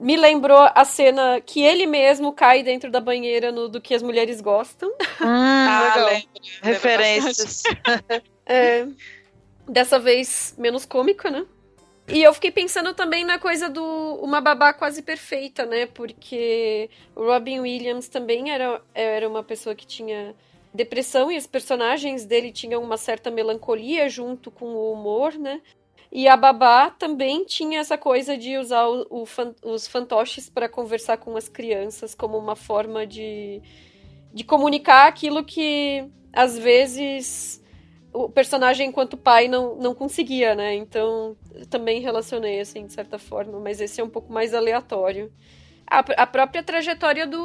[0.01, 4.03] me lembrou a cena que ele mesmo cai dentro da banheira no do que as
[4.03, 4.89] mulheres gostam.
[5.21, 6.09] Hum, ah, legal.
[6.09, 6.29] Lembro,
[6.63, 7.63] Referências.
[8.45, 8.87] é,
[9.69, 11.47] dessa vez menos cômica, né?
[12.09, 13.83] E eu fiquei pensando também na coisa do
[14.23, 15.87] uma babá quase perfeita, né?
[15.87, 20.35] Porque o Robin Williams também era, era uma pessoa que tinha
[20.75, 25.61] depressão e os personagens dele tinham uma certa melancolia junto com o humor, né?
[26.11, 30.69] E a babá também tinha essa coisa de usar o, o fan, os fantoches para
[30.69, 33.61] conversar com as crianças como uma forma de,
[34.33, 37.63] de comunicar aquilo que às vezes
[38.13, 40.75] o personagem enquanto pai não, não conseguia, né?
[40.75, 41.37] Então
[41.69, 45.31] também relacionei assim de certa forma, mas esse é um pouco mais aleatório.
[45.87, 47.37] A, a própria trajetória do,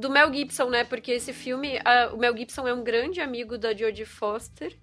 [0.00, 0.82] do Mel Gibson, né?
[0.84, 4.76] Porque esse filme, a, o Mel Gibson é um grande amigo da Jodie Foster.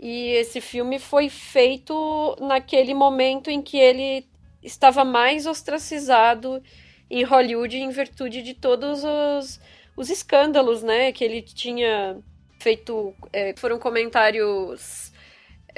[0.00, 4.26] E esse filme foi feito naquele momento em que ele
[4.62, 6.62] estava mais ostracizado
[7.10, 9.60] em Hollywood em virtude de todos os,
[9.96, 11.12] os escândalos, né?
[11.12, 12.18] Que ele tinha
[12.58, 13.14] feito.
[13.32, 15.07] É, foram comentários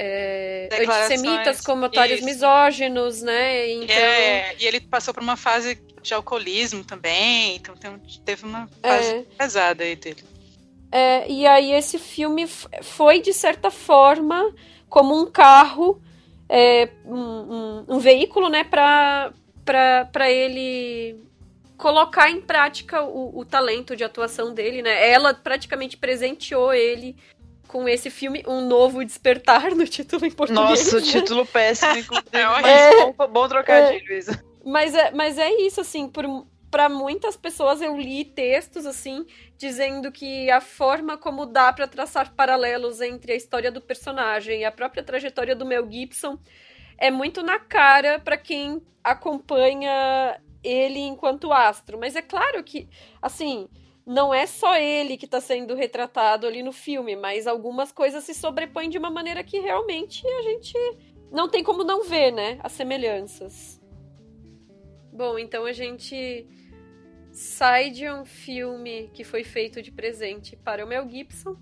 [0.03, 3.71] é, antissemitas, comentários misóginos, né?
[3.71, 3.95] Então...
[3.95, 7.75] É, e ele passou por uma fase de alcoolismo também, então
[8.25, 9.23] teve uma fase é.
[9.37, 10.25] pesada aí dele.
[10.91, 12.47] É, e aí esse filme
[12.83, 14.55] foi, de certa forma,
[14.89, 16.01] como um carro,
[16.49, 19.33] é, um, um, um, veículo, né, para
[20.31, 21.23] ele
[21.77, 25.11] colocar em prática o, o, talento de atuação dele, né?
[25.11, 27.17] Ela praticamente presenteou ele
[27.71, 30.93] com esse filme, Um Novo Despertar, no título em português.
[30.93, 32.29] Nossa, o título péssimo, inclusive.
[32.67, 34.33] é, bom, bom trocadilho, é, isso.
[34.65, 36.25] Mas é, mas é isso, assim, por,
[36.69, 39.25] para muitas pessoas eu li textos assim
[39.57, 44.65] dizendo que a forma como dá para traçar paralelos entre a história do personagem e
[44.65, 46.39] a própria trajetória do Mel Gibson
[46.99, 51.99] é muito na cara para quem acompanha ele enquanto astro.
[51.99, 52.89] Mas é claro que,
[53.23, 53.69] assim,
[54.07, 58.35] não é só ele que está sendo retratado ali no filme, mas algumas coisas se
[58.35, 60.75] sobrepõem de uma maneira que realmente a gente
[61.31, 62.59] não tem como não ver, né?
[62.63, 63.81] As semelhanças.
[65.13, 66.47] Bom, então a gente
[67.33, 71.57] sai de um filme que foi feito de presente para o Mel Gibson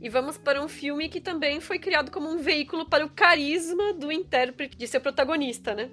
[0.00, 3.92] e vamos para um filme que também foi criado como um veículo para o carisma
[3.94, 5.90] do intérprete, de seu protagonista, né?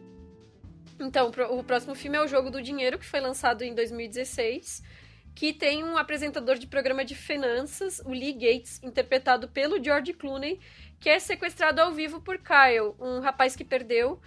[1.00, 4.82] Então, o próximo filme é O Jogo do Dinheiro, que foi lançado em 2016,
[5.36, 10.60] que tem um apresentador de programa de finanças, o Lee Gates, interpretado pelo George Clooney,
[11.00, 14.20] que é sequestrado ao vivo por Kyle, um rapaz que perdeu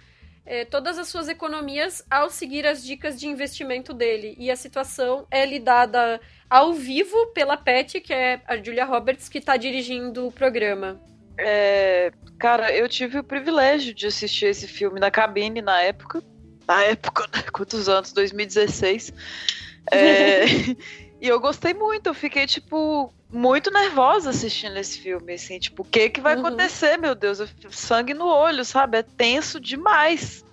[0.45, 4.35] é, todas as suas economias ao seguir as dicas de investimento dele.
[4.39, 9.39] E a situação é lidada ao vivo pela Pat, que é a Julia Roberts, que
[9.39, 11.01] está dirigindo o programa.
[11.37, 16.21] É, cara, eu tive o privilégio de assistir esse filme na cabine na época.
[16.67, 17.43] Na época, né?
[17.51, 18.13] quantos anos?
[18.13, 19.13] 2016.
[19.91, 20.45] É,
[21.21, 25.85] e eu gostei muito, eu fiquei, tipo, muito nervosa assistindo esse filme, assim, tipo, o
[25.85, 26.45] que que vai uhum.
[26.45, 27.39] acontecer, meu Deus?
[27.71, 28.97] Sangue no olho, sabe?
[28.97, 30.43] É tenso demais.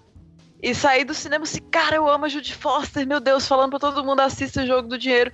[0.62, 3.78] E sair do cinema assim, cara, eu amo a Judy Foster, meu Deus, falando pra
[3.78, 5.32] todo mundo assista o Jogo do Dinheiro.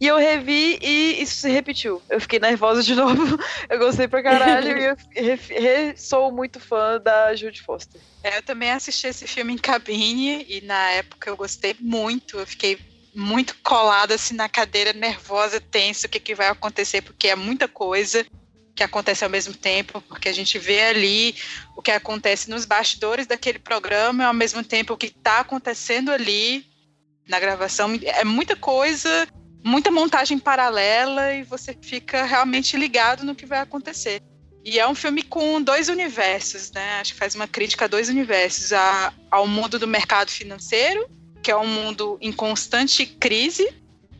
[0.00, 2.02] E eu revi e isso se repetiu.
[2.10, 3.38] Eu fiquei nervosa de novo.
[3.68, 8.00] Eu gostei pra caralho e eu re, re, sou muito fã da Judy Foster.
[8.22, 12.38] É, eu também assisti esse filme em cabine e na época eu gostei muito.
[12.38, 12.78] Eu fiquei
[13.14, 17.68] muito colada assim na cadeira, nervosa, tensa, o que, que vai acontecer, porque é muita
[17.68, 18.26] coisa
[18.74, 21.34] que acontece ao mesmo tempo, porque a gente vê ali
[21.76, 26.66] o que acontece nos bastidores daquele programa ao mesmo tempo o que está acontecendo ali
[27.28, 27.96] na gravação.
[28.02, 29.28] É muita coisa,
[29.64, 34.20] muita montagem paralela e você fica realmente ligado no que vai acontecer.
[34.64, 37.00] E é um filme com dois universos, né?
[37.00, 41.06] Acho que faz uma crítica a dois universos: a, ao mundo do mercado financeiro
[41.44, 43.68] que é um mundo em constante crise,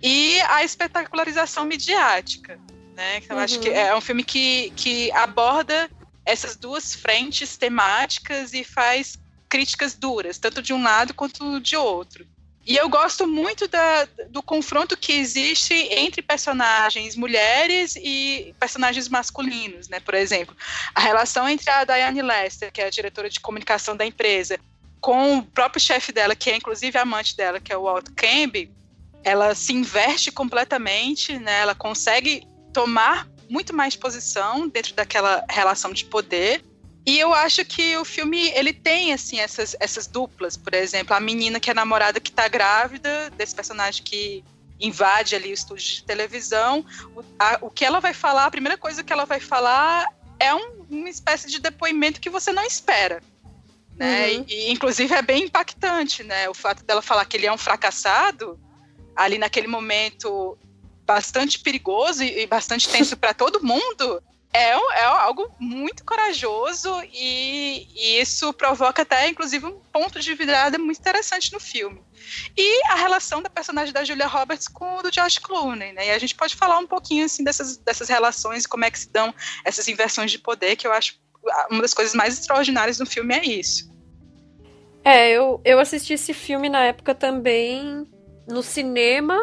[0.02, 2.60] e a espetacularização midiática.
[2.94, 3.16] Né?
[3.16, 3.42] Então, uhum.
[3.42, 5.90] acho que é um filme que, que aborda
[6.26, 9.18] essas duas frentes temáticas e faz
[9.48, 12.26] críticas duras, tanto de um lado quanto de outro.
[12.66, 19.88] E eu gosto muito da, do confronto que existe entre personagens mulheres e personagens masculinos,
[19.88, 20.00] né?
[20.00, 20.56] Por exemplo,
[20.94, 24.58] a relação entre a Diane Lester, que é a diretora de comunicação da empresa,
[25.04, 28.70] com o próprio chefe dela, que é inclusive amante dela, que é o Walt Campbell,
[29.22, 31.60] ela se inverte completamente, né?
[31.60, 36.64] Ela consegue tomar muito mais posição dentro daquela relação de poder.
[37.04, 41.20] E eu acho que o filme ele tem assim essas, essas duplas, por exemplo, a
[41.20, 44.42] menina que é namorada que está grávida desse personagem que
[44.80, 46.82] invade ali o estúdio de televisão,
[47.14, 50.08] o, a, o que ela vai falar, a primeira coisa que ela vai falar
[50.40, 53.20] é um, uma espécie de depoimento que você não espera
[53.96, 54.32] né?
[54.32, 54.44] Uhum.
[54.48, 56.48] E, inclusive é bem impactante, né?
[56.48, 58.58] O fato dela falar que ele é um fracassado
[59.14, 60.58] ali naquele momento
[61.06, 64.22] bastante perigoso e, bastante tenso para todo mundo.
[64.56, 70.78] É, é, algo muito corajoso e, e, isso provoca até, inclusive, um ponto de virada
[70.78, 72.00] muito interessante no filme.
[72.56, 76.06] E a relação da personagem da Julia Roberts com o do George Clooney, né?
[76.06, 79.00] E a gente pode falar um pouquinho, assim, dessas, dessas relações e como é que
[79.00, 79.34] se dão
[79.64, 81.18] essas inversões de poder, que eu acho
[81.70, 83.92] uma das coisas mais extraordinárias do filme é isso.
[85.04, 88.06] É, eu, eu assisti esse filme na época também
[88.48, 89.38] no cinema,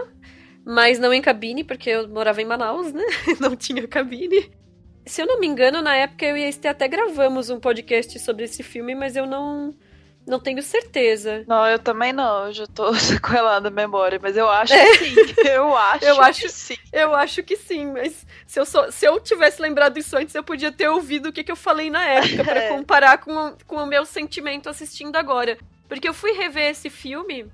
[0.66, 3.04] mas não em cabine, porque eu morava em Manaus, né?
[3.40, 4.52] Não tinha cabine.
[5.06, 8.46] Se eu não me engano, na época eu e a até gravamos um podcast sobre
[8.46, 9.74] esse filme, mas eu não
[10.26, 11.44] não tenho certeza.
[11.48, 12.48] Não, eu também não.
[12.48, 14.98] Eu já tô sequelada a memória, mas eu acho é.
[14.98, 15.16] que sim.
[15.46, 16.78] Eu acho, eu acho que sim.
[16.92, 20.44] Eu acho que sim, mas se eu, só, se eu tivesse lembrado isso antes, eu
[20.44, 22.70] podia ter ouvido o que, que eu falei na época, para é.
[22.70, 25.58] comparar com, com o meu sentimento assistindo agora.
[25.88, 27.52] Porque eu fui rever esse filme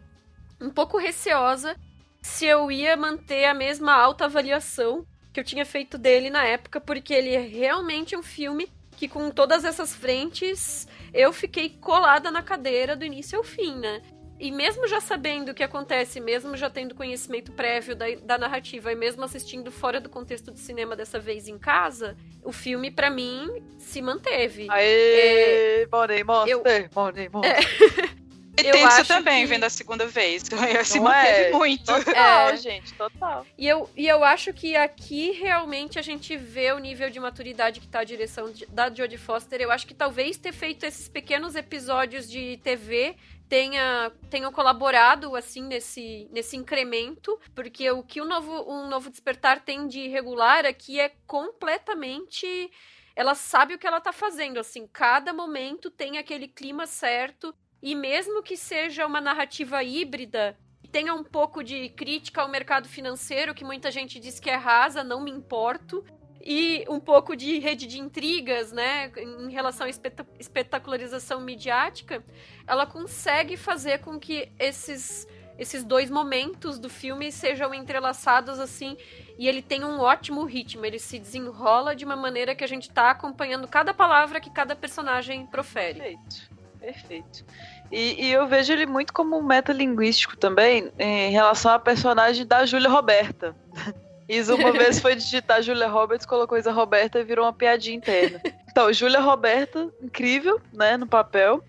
[0.62, 1.76] um pouco receosa
[2.22, 6.82] se eu ia manter a mesma alta avaliação que eu tinha feito dele na época,
[6.82, 10.88] porque ele é realmente um filme que, com todas essas frentes,
[11.18, 14.02] eu fiquei colada na cadeira do início ao fim, né?
[14.40, 18.92] E mesmo já sabendo o que acontece, mesmo já tendo conhecimento prévio da, da narrativa
[18.92, 23.10] e mesmo assistindo fora do contexto de cinema dessa vez em casa, o filme, para
[23.10, 23.50] mim,
[23.80, 24.68] se manteve.
[24.70, 27.52] Aê, é, Money Monster, eu, Money Monster.
[27.52, 28.10] É,
[28.64, 29.48] eu tenso também, que...
[29.48, 30.44] vendo a segunda vez.
[30.78, 31.52] Eu se manteve é.
[31.52, 31.86] muito.
[31.86, 32.58] Total, é.
[32.58, 33.46] gente, total.
[33.58, 37.80] E eu, e eu acho que aqui realmente a gente vê o nível de maturidade
[37.80, 39.62] que tá a direção de, da Jodie Foster.
[39.62, 43.16] Eu acho que talvez ter feito esses pequenos episódios de TV
[43.48, 49.62] tenha tenham colaborado assim nesse, nesse incremento, porque o que o novo um novo despertar
[49.62, 52.70] tem de irregular aqui é completamente
[53.16, 57.52] ela sabe o que ela tá fazendo, assim, cada momento tem aquele clima certo
[57.88, 60.58] e mesmo que seja uma narrativa híbrida,
[60.92, 65.06] tenha um pouco de crítica ao mercado financeiro, que muita gente diz que é rasa,
[65.06, 66.04] não me importo.
[66.42, 69.90] E um pouco de rede de intrigas, né, em relação à
[70.38, 72.22] espetacularização midiática,
[72.68, 75.26] ela consegue fazer com que esses
[75.58, 78.96] esses dois momentos do filme sejam entrelaçados assim
[79.40, 82.92] e ele tem um ótimo ritmo, ele se desenrola de uma maneira que a gente
[82.92, 86.00] tá acompanhando cada palavra que cada personagem profere.
[86.00, 86.57] Perfeito,
[86.88, 87.46] perfeito.
[87.92, 92.66] E, e eu vejo ele muito como um metalinguístico também em relação à personagem da
[92.66, 93.56] Júlia Roberta.
[94.30, 98.42] Isa uma vez foi digitar Julia Roberts, colocou Isa Roberta e virou uma piadinha interna.
[98.70, 101.64] Então, Julia Roberta, incrível, né, no papel.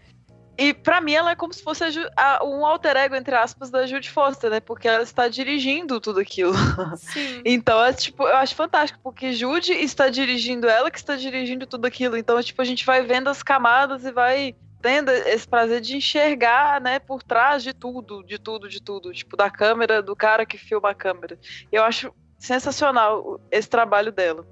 [0.58, 1.84] E para mim ela é como se fosse
[2.16, 4.58] a, um alter ego, entre aspas, da Judy Foster, né?
[4.58, 6.52] Porque ela está dirigindo tudo aquilo.
[6.96, 7.42] Sim.
[7.46, 11.86] então é tipo, eu acho fantástico, porque Judy está dirigindo ela que está dirigindo tudo
[11.86, 12.16] aquilo.
[12.16, 16.80] Então, tipo, a gente vai vendo as camadas e vai tendo esse prazer de enxergar,
[16.80, 19.12] né, por trás de tudo, de tudo, de tudo.
[19.12, 21.38] Tipo, da câmera, do cara que filma a câmera.
[21.70, 24.46] Eu acho sensacional esse trabalho dela.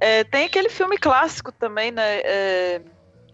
[0.00, 2.20] É, tem aquele filme clássico também, né?
[2.24, 2.82] É,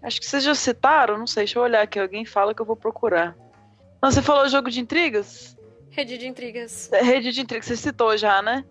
[0.02, 1.98] Acho que vocês já citaram, não sei, deixa eu olhar aqui.
[1.98, 3.36] Alguém fala que eu vou procurar.
[4.00, 5.56] Não, você falou jogo de intrigas?
[5.90, 6.90] Rede de intrigas.
[6.92, 8.64] É, rede de intrigas, você citou já, né?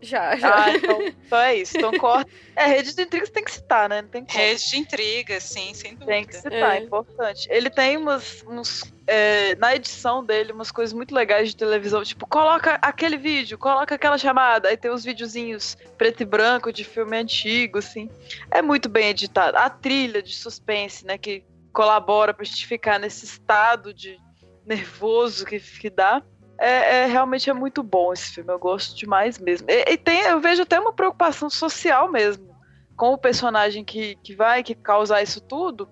[0.00, 0.64] Já, já.
[0.64, 1.76] Ah, então, então é isso.
[1.76, 2.30] Então corta.
[2.54, 4.02] É, rede de intrigas tem que citar, né?
[4.02, 4.38] Não tem como.
[4.38, 6.12] Rede de intrigas, sim, sem dúvida.
[6.12, 7.48] Tem que citar, é, é importante.
[7.50, 8.92] Ele tem umas, uns.
[9.06, 12.04] É, na edição dele, umas coisas muito legais de televisão.
[12.04, 14.68] Tipo, coloca aquele vídeo, coloca aquela chamada.
[14.68, 18.08] Aí tem uns videozinhos preto e branco de filme antigo, assim.
[18.50, 19.56] É muito bem editado.
[19.56, 21.18] A trilha de suspense, né?
[21.18, 24.16] Que colabora pra gente ficar nesse estado de
[24.64, 26.22] nervoso que, que dá
[26.58, 29.70] é, é, realmente é muito bom esse filme, eu gosto demais mesmo.
[29.70, 32.48] E, e, tem, eu vejo até uma preocupação social mesmo
[32.96, 35.88] com o personagem que, que vai que causar isso tudo.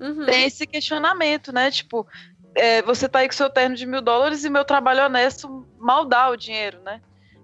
[0.00, 0.24] Uhum.
[0.24, 1.70] Tem esse questionamento, né?
[1.70, 2.06] Tipo,
[2.54, 6.06] é, você tá aí com seu terno de mil dólares e meu trabalho honesto mal
[6.06, 7.02] dá o dinheiro, né?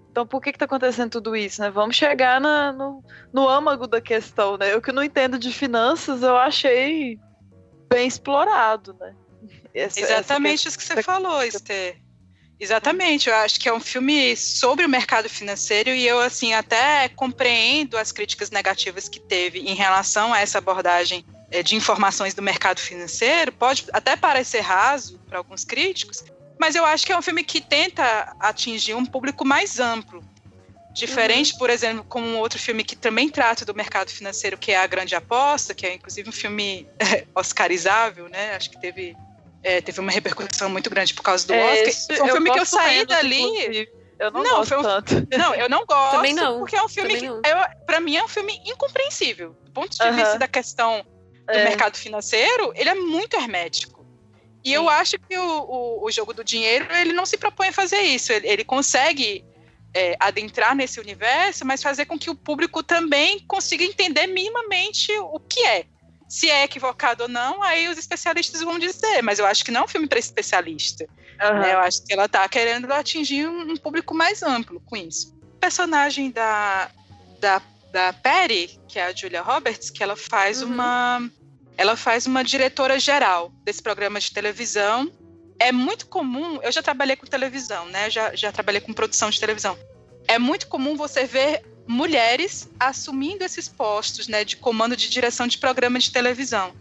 [0.09, 1.69] Então por que que tá acontecendo tudo isso, né?
[1.69, 4.73] Vamos chegar na, no, no âmago da questão, né?
[4.73, 7.19] Eu que não entendo de finanças, eu achei
[7.87, 9.13] bem explorado, né?
[9.73, 10.69] Essa, Exatamente essa...
[10.69, 12.04] isso que você falou, Esther.
[12.59, 17.09] Exatamente, eu acho que é um filme sobre o mercado financeiro e eu assim até
[17.09, 22.41] compreendo as críticas negativas que teve em relação a essa abordagem é, de informações do
[22.41, 23.51] mercado financeiro.
[23.51, 26.23] Pode até parecer raso para alguns críticos,
[26.57, 30.23] mas eu acho que é um filme que tenta atingir um público mais amplo.
[30.93, 31.59] Diferente, uhum.
[31.59, 34.87] por exemplo, com um outro filme que também trata do mercado financeiro, que é A
[34.87, 36.87] Grande Aposta, que é inclusive um filme
[37.35, 38.55] oscarizável, né?
[38.55, 39.13] Acho que teve
[39.65, 42.17] é, teve uma repercussão muito grande por causa do é, Oscar.
[42.17, 43.89] Foi um filme que eu saí dali.
[44.19, 45.27] Eu não, não gosto um, tanto.
[45.35, 46.15] Não, eu não gosto.
[46.15, 46.59] Também não.
[46.59, 47.41] Porque é um filme que, eu,
[47.85, 49.55] pra mim, é um filme incompreensível.
[49.63, 50.15] Do ponto de uh -huh.
[50.15, 51.03] vista da questão
[51.47, 51.63] do é.
[51.63, 54.05] mercado financeiro, ele é muito hermético.
[54.63, 54.75] E Sim.
[54.75, 58.01] eu acho que o, o, o, jogo do dinheiro, ele não se propõe a fazer
[58.01, 58.31] isso.
[58.31, 59.43] Ele, ele consegue
[59.93, 65.39] é, adentrar nesse universo, mas fazer com que o público também consiga entender minimamente o
[65.39, 65.85] que é.
[66.27, 69.81] Se é equivocado ou não, aí os especialistas vão dizer, mas eu acho que não
[69.81, 71.07] é um filme para especialista.
[71.41, 71.59] Uhum.
[71.59, 71.73] Né?
[71.73, 75.35] Eu acho que ela está querendo atingir um, público mais amplo com isso.
[75.41, 76.89] O personagem da,
[77.39, 77.61] da,
[77.91, 80.73] da Perry, que é a Julia Roberts, que ela faz uhum.
[80.73, 81.29] uma.
[81.77, 85.11] Ela faz uma diretora geral desse programa de televisão.
[85.59, 88.09] É muito comum, eu já trabalhei com televisão, né?
[88.09, 89.77] Já, já trabalhei com produção de televisão.
[90.27, 95.57] É muito comum você ver mulheres assumindo esses postos né, de comando de direção de
[95.57, 96.73] programa de televisão.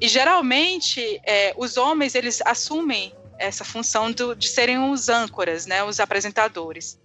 [0.00, 5.82] E geralmente é, os homens eles assumem essa função do, de serem os âncoras, né,
[5.82, 6.98] os apresentadores.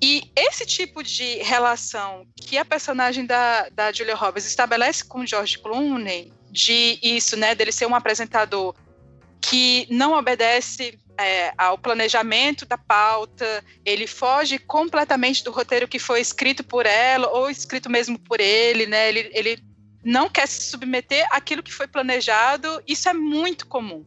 [0.00, 5.58] E esse tipo de relação que a personagem da, da Julia Roberts estabelece com George
[5.58, 8.74] Clooney, de isso, né, dele ser um apresentador
[9.40, 16.20] que não obedece é, ao planejamento da pauta, ele foge completamente do roteiro que foi
[16.20, 19.08] escrito por ela ou escrito mesmo por ele, né?
[19.08, 19.58] Ele, ele
[20.04, 22.80] não quer se submeter àquilo que foi planejado.
[22.86, 24.06] Isso é muito comum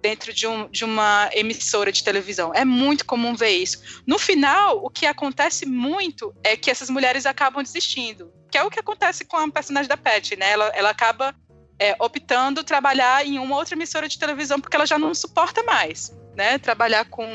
[0.00, 2.52] dentro de, um, de uma emissora de televisão.
[2.54, 4.02] É muito comum ver isso.
[4.06, 8.70] No final, o que acontece muito é que essas mulheres acabam desistindo, que é o
[8.70, 10.52] que acontece com a personagem da Pat, né?
[10.52, 11.34] Ela, ela acaba
[11.78, 16.16] é, optando trabalhar em uma outra emissora de televisão porque ela já não suporta mais
[16.36, 17.26] né, trabalhar com,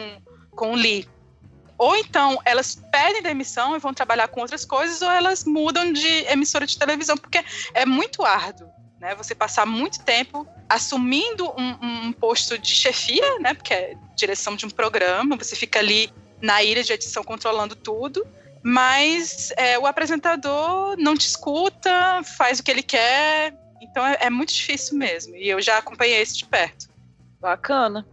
[0.51, 1.07] com o Lee.
[1.77, 6.07] Ou então elas pedem demissão e vão trabalhar com outras coisas, ou elas mudam de
[6.27, 7.43] emissora de televisão, porque
[7.73, 9.15] é muito árduo, né?
[9.15, 13.55] Você passar muito tempo assumindo um, um posto de chefia, né?
[13.55, 18.27] Porque é direção de um programa, você fica ali na ilha de edição controlando tudo,
[18.61, 24.29] mas é, o apresentador não te escuta, faz o que ele quer, então é, é
[24.29, 25.35] muito difícil mesmo.
[25.35, 26.87] E eu já acompanhei isso de perto.
[27.39, 28.05] Bacana.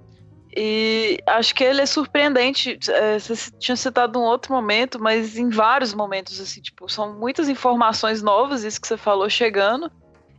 [0.57, 2.79] E acho que ele é surpreendente.
[2.91, 7.49] É, você tinha citado um outro momento, mas em vários momentos, assim, tipo, são muitas
[7.49, 9.91] informações novas, isso que você falou, chegando.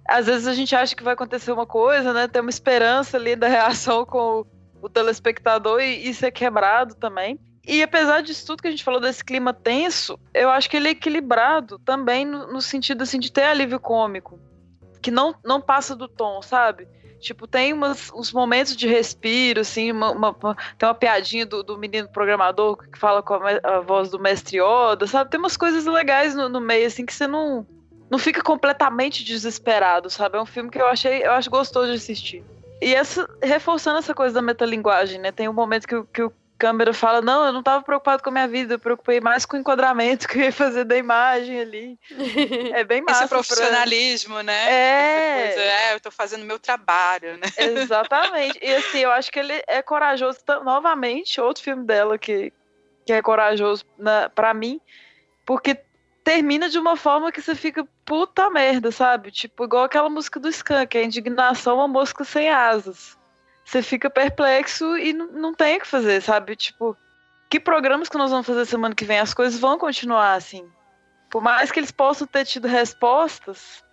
[0.07, 2.27] Às vezes a gente acha que vai acontecer uma coisa, né?
[2.27, 4.47] Tem uma esperança ali da reação com o,
[4.81, 7.39] o telespectador e isso é quebrado também.
[7.65, 10.87] E apesar disso tudo que a gente falou desse clima tenso, eu acho que ele
[10.87, 14.39] é equilibrado também no, no sentido assim de ter alívio cômico,
[14.99, 16.87] que não, não passa do tom, sabe?
[17.19, 20.33] Tipo, tem umas, uns momentos de respiro, assim, uma, uma,
[20.77, 24.57] tem uma piadinha do, do menino programador que fala com a, a, voz do mestre
[24.57, 25.29] Yoda, sabe?
[25.29, 27.67] Tem umas coisas legais no, no, meio, assim, que você não,
[28.09, 30.37] não fica completamente desesperado, sabe?
[30.37, 32.43] É um filme que eu achei, eu acho gostoso de assistir.
[32.81, 35.31] E essa, reforçando essa coisa da metalinguagem, né?
[35.31, 36.29] Tem um momento que, que
[36.59, 39.55] câmera fala, não, eu não estava preocupado com a minha vida, eu preocupei mais com
[39.55, 41.99] o enquadramento que eu ia fazer da imagem ali.
[42.73, 43.21] É bem massa.
[43.21, 44.43] Esse profissionalismo, pra...
[44.43, 44.65] né?
[44.69, 45.47] É.
[45.47, 47.47] Coisa, é, eu estou fazendo meu trabalho, né?
[47.57, 48.59] Exatamente.
[48.61, 52.51] E assim, eu acho que ele é corajoso, novamente, outro filme dela que,
[53.05, 53.85] que é corajoso
[54.35, 54.81] para mim,
[55.45, 55.79] porque
[56.23, 59.31] termina de uma forma que você fica puta merda, sabe?
[59.31, 63.18] Tipo, igual aquela música do Skank, a indignação é uma mosca sem asas
[63.69, 66.55] você fica perplexo e não, tem o que fazer, sabe?
[66.55, 66.97] Tipo,
[67.47, 69.19] que programas que nós vamos fazer semana que vem?
[69.19, 70.67] As coisas vão continuar assim.
[71.29, 73.83] Por mais que eles possam ter tido respostas,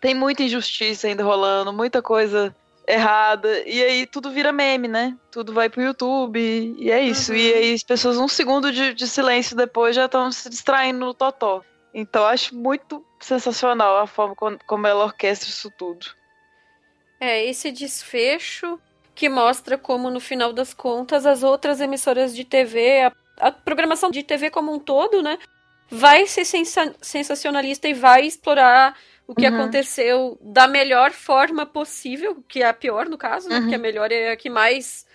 [0.00, 2.56] tem muita injustiça ainda rolando, muita coisa
[2.88, 3.62] errada.
[3.68, 5.14] E aí tudo vira meme, né?
[5.30, 6.40] Tudo vai pro YouTube
[6.78, 7.32] e é isso.
[7.32, 7.38] Uhum.
[7.38, 11.12] E aí as pessoas, um segundo de, de silêncio depois, já estão se distraindo no
[11.12, 11.62] totó.
[11.92, 16.06] Então acho muito sensacional a forma como, como ela orquestra isso tudo.
[17.20, 18.80] É, esse desfecho
[19.16, 24.10] que mostra como, no final das contas, as outras emissoras de TV, a, a programação
[24.10, 25.38] de TV como um todo, né,
[25.90, 28.94] vai ser sensa sensacionalista e vai explorar
[29.26, 29.54] o que uhum.
[29.54, 33.62] aconteceu da melhor forma possível, que é a pior no caso, né, uhum.
[33.62, 35.06] porque a melhor é a que mais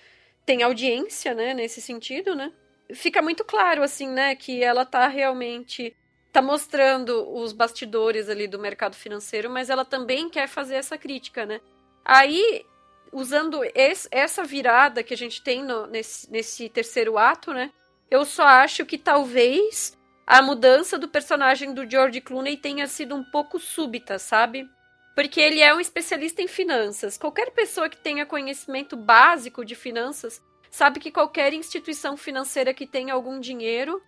[0.45, 2.52] tem audiência, né, nesse sentido, né.
[2.93, 5.95] Fica muito claro, assim, né, que ela tá realmente
[6.34, 11.45] tá mostrando os bastidores ali do mercado financeiro, mas ela também quer fazer essa crítica,
[11.45, 11.62] né.
[12.04, 12.66] Aí
[13.12, 17.72] usando esse, essa virada que a gente tem no, nesse, nesse terceiro ato, né?
[18.09, 23.24] Eu só acho que talvez a mudança do personagem do George Clooney tenha sido um
[23.24, 24.70] pouco súbita, sabe?
[25.16, 27.18] Porque ele é um especialista em finanças.
[27.18, 33.14] Qualquer pessoa que tenha conhecimento básico de finanças sabe que qualquer instituição financeira que tenha
[33.14, 34.01] algum dinheiro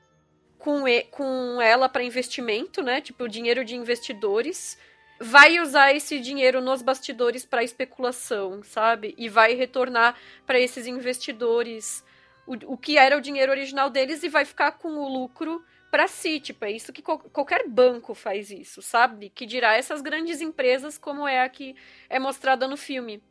[0.57, 3.01] com, e, com ela para investimento, né?
[3.01, 4.77] Tipo, dinheiro de investidores,
[5.23, 9.15] vai usar esse dinheiro nos bastidores para especulação, sabe?
[9.17, 10.15] E vai retornar
[10.45, 12.03] para esses investidores
[12.45, 16.09] o, o que era o dinheiro original deles e vai ficar com o lucro para
[16.09, 16.41] si.
[16.41, 19.29] Tipo, é isso que qualquer banco faz isso, sabe?
[19.29, 21.73] Que dirá essas grandes empresas, como é a que
[22.09, 23.23] é mostrada no filme.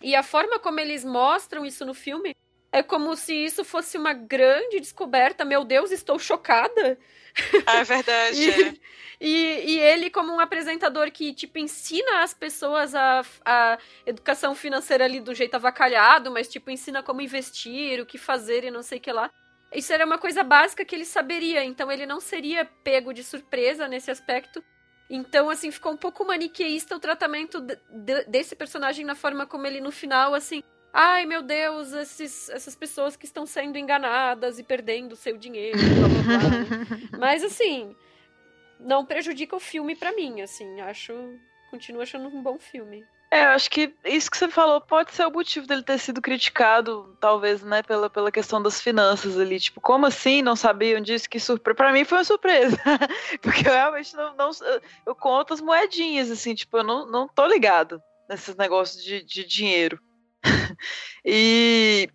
[0.00, 2.34] E a forma como eles mostram isso no filme
[2.74, 5.44] é como se isso fosse uma grande descoberta.
[5.44, 6.98] Meu Deus, estou chocada.
[7.64, 8.36] Ah, é verdade.
[8.42, 8.74] e, é.
[9.20, 15.04] E, e, ele, como um apresentador que, tipo, ensina as pessoas a, a educação financeira
[15.04, 18.98] ali do jeito avacalhado, mas, tipo, ensina como investir, o que fazer e não sei
[18.98, 19.30] o que lá.
[19.72, 23.86] Isso era uma coisa básica que ele saberia, então ele não seria pego de surpresa
[23.86, 24.64] nesse aspecto.
[25.08, 29.64] Então, assim, ficou um pouco maniqueísta o tratamento de, de, desse personagem na forma como
[29.64, 30.60] ele, no final, assim,
[30.94, 36.08] ai meu Deus, esses, essas pessoas que estão sendo enganadas e perdendo seu dinheiro, blá
[36.08, 37.18] blá blá.
[37.18, 37.94] Mas assim,
[38.78, 41.12] não prejudica o filme para mim, assim, acho,
[41.70, 43.04] continuo achando um bom filme.
[43.34, 46.22] É, eu acho que isso que você falou pode ser o motivo dele ter sido
[46.22, 49.58] criticado, talvez, né, pela, pela questão das finanças ali.
[49.58, 50.40] Tipo, como assim?
[50.40, 51.28] Não sabiam disso?
[51.28, 51.74] Que surpresa.
[51.74, 52.78] Pra mim foi uma surpresa.
[53.42, 54.50] Porque eu realmente não, não.
[55.04, 59.44] Eu conto as moedinhas, assim, tipo, eu não, não tô ligado nesses negócios de, de
[59.44, 59.98] dinheiro.
[61.24, 62.08] E,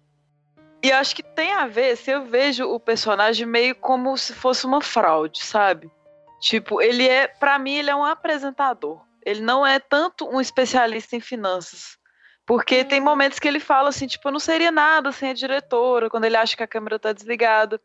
[0.83, 4.65] e acho que tem a ver, se eu vejo o personagem meio como se fosse
[4.65, 5.91] uma fraude, sabe?
[6.39, 9.01] Tipo, ele é, para mim, ele é um apresentador.
[9.25, 11.97] Ele não é tanto um especialista em finanças.
[12.45, 16.09] Porque tem momentos que ele fala assim, tipo, eu não seria nada sem a diretora,
[16.09, 17.79] quando ele acha que a câmera tá desligada.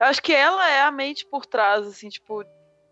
[0.00, 2.42] Eu acho que ela é a mente por trás, assim, tipo,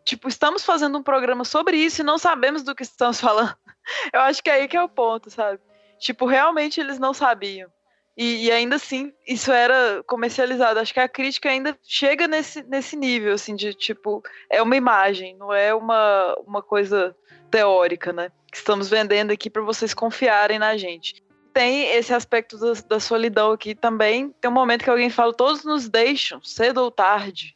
[0.04, 3.56] tipo, estamos fazendo um programa sobre isso e não sabemos do que estamos falando.
[4.12, 5.60] Eu acho que é aí que é o ponto, sabe?
[5.98, 7.70] Tipo, realmente eles não sabiam.
[8.16, 10.80] E, e, ainda assim, isso era comercializado.
[10.80, 15.36] Acho que a crítica ainda chega nesse, nesse nível, assim, de tipo, é uma imagem,
[15.36, 17.14] não é uma, uma coisa
[17.50, 18.30] teórica, né?
[18.50, 21.22] Que estamos vendendo aqui para vocês confiarem na gente.
[21.52, 24.30] Tem esse aspecto da, da, solidão aqui também.
[24.40, 27.54] Tem um momento que alguém fala, todos nos deixam, cedo ou tarde,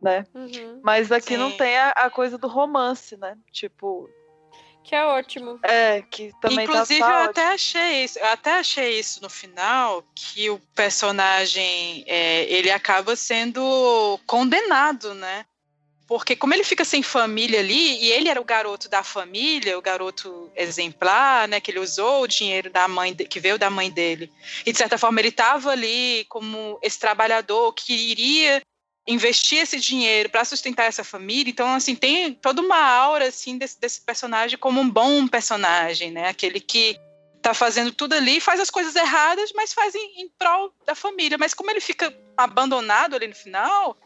[0.00, 0.24] né?
[0.32, 1.36] Uhum, Mas aqui sim.
[1.36, 3.36] não tem a, a coisa do romance, né?
[3.50, 4.08] Tipo,
[4.88, 5.60] Que é ótimo.
[5.62, 8.18] É, que também Inclusive, tá, eu até achei isso.
[8.18, 15.44] Eu até achei isso no final, que o personagem é, ele acaba sendo condenado, né?
[16.06, 19.82] Porque como ele fica sem família ali, e ele era o garoto da família, o
[19.82, 21.60] garoto exemplar, né?
[21.60, 24.32] Que ele usou o dinheiro da mãe de, que veio da mãe dele.
[24.64, 28.62] E de certa forma ele estava ali como esse trabalhador que iria
[29.08, 31.50] investir esse dinheiro para sustentar essa família.
[31.50, 36.28] Então, assim, tem toda uma aura assim desse, desse personagem como um bom personagem, né?
[36.28, 37.00] Aquele que
[37.40, 41.38] tá fazendo tudo ali, faz as coisas erradas, mas faz em, em prol da família.
[41.38, 43.96] Mas como ele fica abandonado ali no final,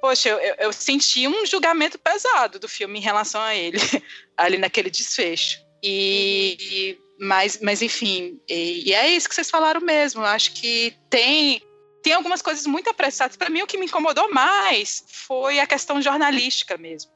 [0.00, 3.78] poxa, eu, eu, senti um julgamento pesado do filme em relação a ele,
[4.36, 5.60] ali naquele desfecho.
[5.80, 10.22] E, mas, mas enfim, e, e é isso que vocês falaram mesmo.
[10.22, 11.62] Eu acho que tem
[12.02, 13.36] tem algumas coisas muito apressadas.
[13.36, 17.10] Para mim, o que me incomodou mais foi a questão jornalística mesmo.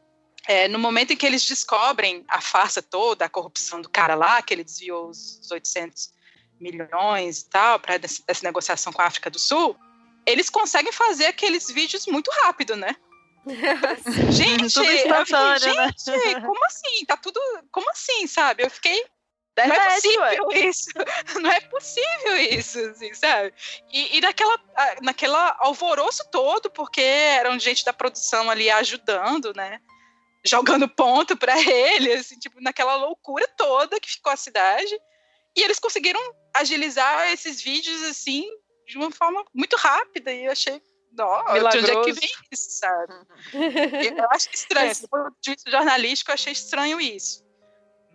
[0.46, 4.42] É, no momento em que eles descobrem a farsa toda, a corrupção do cara lá,
[4.42, 6.10] que ele desviou os 800
[6.60, 9.76] milhões e tal, para essa negociação com a África do Sul,
[10.26, 12.96] eles conseguem fazer aqueles vídeos muito rápido, né?
[14.30, 15.04] gente, fiquei,
[15.76, 15.88] né?
[15.98, 17.04] gente, como assim?
[17.06, 17.40] Tá tudo.
[17.70, 18.64] Como assim, sabe?
[18.64, 19.04] Eu fiquei
[19.56, 20.58] não é possível ué.
[20.66, 20.90] isso.
[21.40, 23.52] Não é possível isso, assim, sabe?
[23.92, 24.58] E, e naquela,
[25.02, 29.80] naquela alvoroço todo, porque eram gente da produção ali ajudando, né?
[30.44, 34.98] Jogando ponto para ele, assim, tipo, naquela loucura toda que ficou a cidade.
[35.54, 36.20] E eles conseguiram
[36.54, 38.48] agilizar esses vídeos, assim,
[38.86, 40.32] de uma forma muito rápida.
[40.32, 40.80] E eu achei,
[41.12, 43.14] nossa, de onde é que vem isso, sabe?
[44.18, 44.94] Eu acho estranho.
[44.98, 47.44] Do ponto de vista jornalístico, eu achei estranho isso.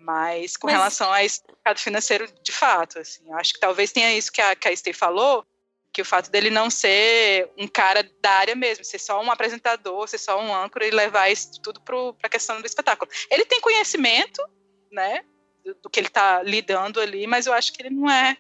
[0.08, 4.18] Mas com Mas- relação a esse mercado financeiro, de fato, assim, acho que talvez tenha
[4.18, 5.46] isso que a, que a falou,
[5.92, 10.08] que o fato dele não ser um cara da área mesmo, ser só um apresentador,
[10.08, 13.12] ser só um âncora e levar isso tudo para a questão do espetáculo.
[13.30, 14.42] Ele tem conhecimento,
[14.90, 15.26] né,
[15.66, 18.38] do, do que ele está lidando ali, mas eu acho que ele não é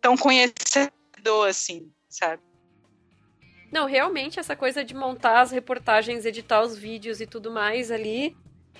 [0.00, 2.42] tão conhecedor assim, sabe?
[3.70, 8.34] Não, realmente essa coisa de montar as reportagens, editar os vídeos e tudo mais ali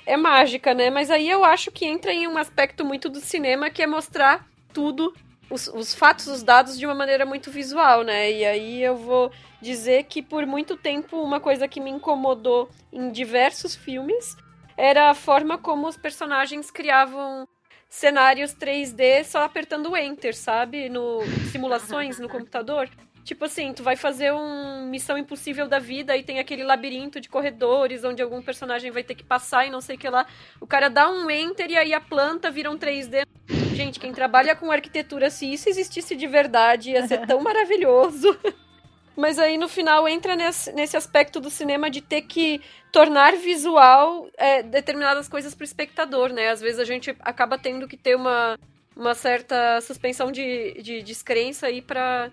[0.07, 0.91] é mágica, né?
[0.91, 4.47] Mas aí eu acho que entra em um aspecto muito do cinema que é mostrar
[4.73, 5.15] tudo,
[5.51, 8.31] os, os fatos, os dados de uma maneira muito visual, né?
[8.31, 9.31] E aí eu vou
[9.61, 14.37] dizer que por muito tempo uma coisa que me incomodou em diversos filmes
[14.77, 17.47] era a forma como os personagens criavam
[17.89, 20.89] cenários 3D só apertando o enter, sabe?
[20.89, 21.21] No
[21.51, 22.89] simulações no computador.
[23.31, 27.29] Tipo assim, tu vai fazer um Missão Impossível da vida e tem aquele labirinto de
[27.29, 30.27] corredores onde algum personagem vai ter que passar e não sei o que lá.
[30.61, 33.25] O cara dá um enter e aí a planta vira um 3D.
[33.73, 38.37] Gente, quem trabalha com arquitetura, se isso existisse de verdade, ia ser tão maravilhoso.
[39.17, 42.61] Mas aí no final entra nesse, nesse aspecto do cinema de ter que
[42.91, 46.49] tornar visual é, determinadas coisas pro espectador, né?
[46.49, 48.59] Às vezes a gente acaba tendo que ter uma,
[48.97, 52.29] uma certa suspensão de, de descrença aí pra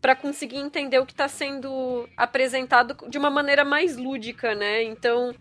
[0.00, 4.82] para conseguir entender o que está sendo apresentado de uma maneira mais lúdica, né?
[4.82, 5.34] Então,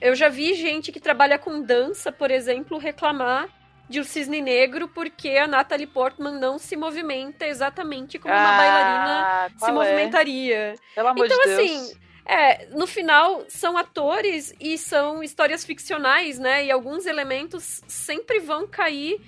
[0.00, 3.48] eu já vi gente que trabalha com dança, por exemplo, reclamar
[3.88, 8.56] de O Cisne Negro porque a Natalie Portman não se movimenta exatamente como uma Ah,
[8.56, 9.72] bailarina se é?
[9.72, 10.74] movimentaria.
[10.94, 11.58] Pelo amor então, de Deus.
[11.58, 16.66] assim, é, no final são atores e são histórias ficcionais, né?
[16.66, 19.20] E alguns elementos sempre vão cair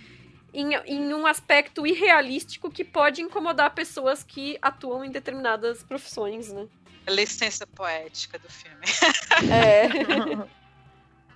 [0.53, 6.67] em, em um aspecto irrealístico que pode incomodar pessoas que atuam em determinadas profissões, né?
[7.09, 8.85] Licença poética do filme.
[9.51, 9.89] É.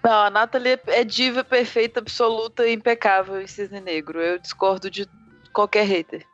[0.06, 4.20] Não, a Nathalie é diva perfeita, absoluta e impecável em Cisne Negro.
[4.20, 5.08] Eu discordo de
[5.52, 6.24] qualquer hater.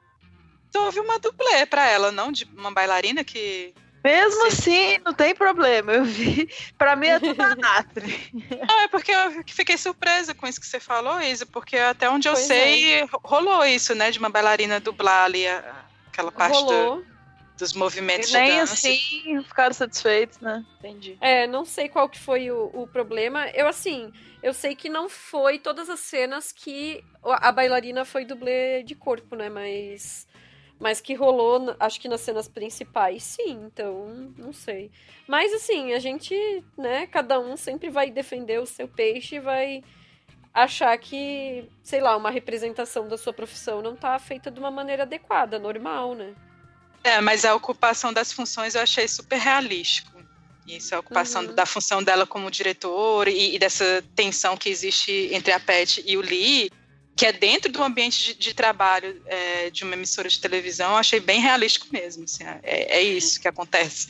[0.68, 2.30] Então houve uma dublê pra ela, não?
[2.30, 3.72] De uma bailarina que.
[4.04, 5.92] Mesmo assim, não tem problema.
[5.92, 6.48] Eu vi.
[6.76, 8.18] Pra mim é tudo a Nathalie.
[8.68, 12.28] Não, é porque eu fiquei surpresa com isso que você falou, Isa, porque até onde
[12.28, 14.10] eu Pois sei, rolou isso, né?
[14.10, 17.04] De uma bailarina dublar ali a- aquela parte do-
[17.58, 18.72] dos movimentos E de nem dança.
[18.74, 20.64] assim ficaram satisfeitos, né?
[20.78, 21.16] Entendi.
[21.20, 23.48] É, não sei qual que foi o, o problema.
[23.50, 24.12] Eu, assim,
[24.42, 28.96] eu sei que não foi todas as cenas que a a bailarina foi dublê de
[28.96, 29.48] corpo, né?
[29.48, 30.26] Mas,
[30.82, 33.52] mas que rolou, acho que nas cenas principais, sim.
[33.66, 34.90] Então, não sei.
[35.28, 36.34] Mas, assim, a gente,
[36.76, 37.06] né?
[37.06, 39.84] Cada um sempre vai defender o seu peixe e vai
[40.52, 45.04] achar que, sei lá, uma representação da sua profissão não tá feita de uma maneira
[45.04, 46.34] adequada, normal, né?
[47.04, 50.10] É, mas a ocupação das funções eu achei super realístico.
[50.66, 51.54] Isso, a ocupação Uhum.
[51.54, 56.16] da função dela como diretor e, e dessa tensão que existe entre a Pet e
[56.16, 56.70] o Lee,
[57.14, 60.96] que é dentro do ambiente de, de trabalho é, de uma emissora de televisão, eu
[60.96, 62.24] achei bem realístico mesmo.
[62.24, 64.08] assim, é, é isso que acontece.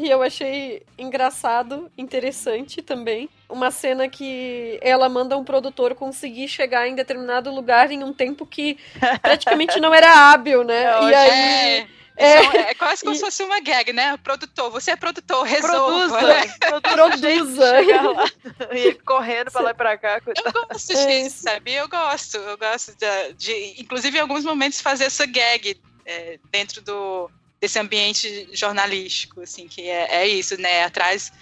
[0.00, 3.28] E eu achei engraçado, interessante também.
[3.46, 8.46] Uma cena que ela manda um produtor conseguir chegar em determinado lugar em um tempo
[8.46, 8.78] que
[9.20, 10.80] praticamente não era hábil, né?
[10.90, 11.80] É, e aí.
[11.80, 11.99] É.
[12.20, 13.16] É, é, quase como e...
[13.16, 14.14] se fosse uma gag, né?
[14.18, 16.18] Produtor, você é produtor, resolva.
[16.18, 16.80] Produza.
[16.82, 17.72] Produza.
[18.76, 20.20] e correndo pra lá e pra cá.
[20.26, 21.72] Eu gosto é disso, sabe?
[21.72, 22.36] Eu gosto.
[22.36, 27.78] Eu gosto de, de, inclusive, em alguns momentos, fazer essa gag é, dentro do, desse
[27.78, 30.84] ambiente jornalístico, assim, que é, é isso, né?
[30.84, 31.32] Atrás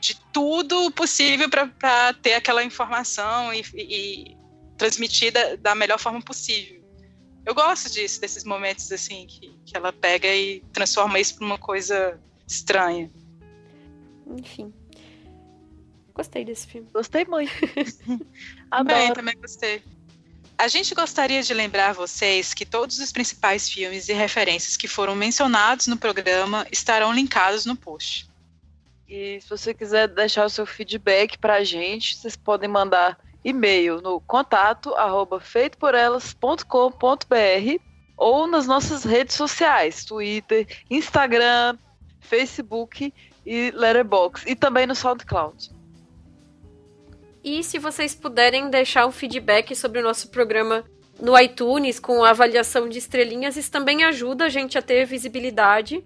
[0.00, 4.36] de tudo possível para ter aquela informação e, e, e
[4.76, 6.79] transmitida da melhor forma possível
[7.44, 11.58] eu gosto disso, desses momentos assim que, que ela pega e transforma isso para uma
[11.58, 13.10] coisa estranha.
[14.26, 14.72] Enfim.
[16.14, 16.88] Gostei desse filme.
[16.92, 17.52] Gostei muito.
[18.70, 19.82] também, também gostei.
[20.58, 25.14] A gente gostaria de lembrar vocês que todos os principais filmes e referências que foram
[25.14, 28.28] mencionados no programa estarão linkados no post.
[29.08, 34.00] E se você quiser deixar o seu feedback para a gente, vocês podem mandar e-mail
[34.00, 37.82] no contato arroba feitoporelas.com.br
[38.16, 41.78] ou nas nossas redes sociais, Twitter, Instagram,
[42.20, 43.12] Facebook
[43.46, 45.70] e Letterboxd e também no SoundCloud.
[47.42, 50.84] E se vocês puderem deixar um feedback sobre o nosso programa
[51.18, 56.04] no iTunes com avaliação de estrelinhas, isso também ajuda a gente a ter visibilidade.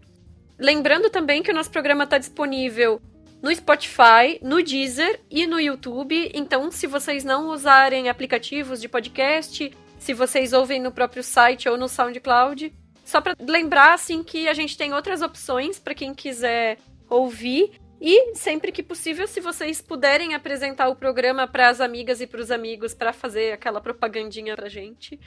[0.56, 3.00] Lembrando também que o nosso programa está disponível
[3.44, 6.32] no Spotify, no Deezer e no YouTube.
[6.32, 11.76] Então, se vocês não usarem aplicativos de podcast, se vocês ouvem no próprio site ou
[11.76, 16.78] no SoundCloud, só para lembrar assim que a gente tem outras opções para quem quiser
[17.06, 17.72] ouvir.
[18.00, 22.40] E sempre que possível, se vocês puderem apresentar o programa para as amigas e para
[22.40, 25.20] os amigos para fazer aquela propagandinha pra gente.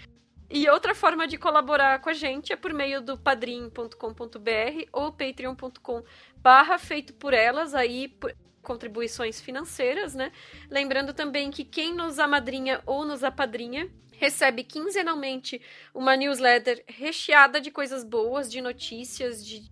[0.49, 6.03] E outra forma de colaborar com a gente é por meio do padrim.com.br ou patreon.com
[6.47, 10.31] barra feito por elas, aí por contribuições financeiras, né?
[10.69, 15.61] Lembrando também que quem nos amadrinha ou nos apadrinha recebe quinzenalmente
[15.93, 19.69] uma newsletter recheada de coisas boas, de notícias, de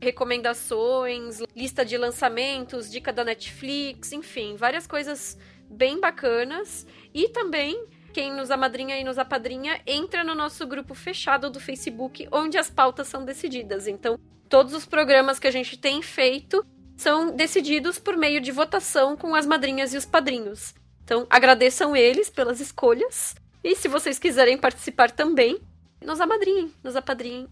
[0.00, 5.36] recomendações, lista de lançamentos, dica da Netflix, enfim, várias coisas
[5.68, 6.86] bem bacanas.
[7.12, 12.28] E também quem nos amadrinha e nos apadrinha entra no nosso grupo fechado do Facebook,
[12.30, 13.88] onde as pautas são decididas.
[13.88, 14.16] Então,
[14.48, 16.64] todos os programas que a gente tem feito
[16.96, 20.74] são decididos por meio de votação com as madrinhas e os padrinhos.
[21.02, 23.34] Então, agradeçam eles pelas escolhas.
[23.64, 25.58] E se vocês quiserem participar também,
[26.00, 27.48] nos amadrinhem, nos apadrinhem.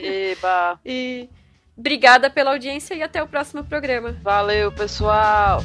[0.00, 0.78] Eba!
[0.86, 1.28] e
[1.76, 4.12] obrigada pela audiência e até o próximo programa.
[4.22, 5.64] Valeu, pessoal!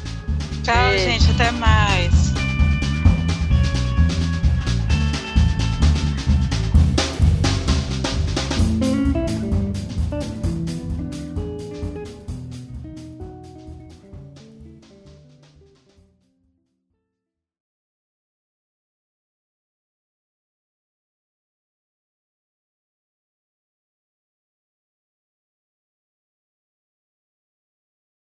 [0.64, 1.30] Tchau, gente.
[1.30, 2.19] Até mais.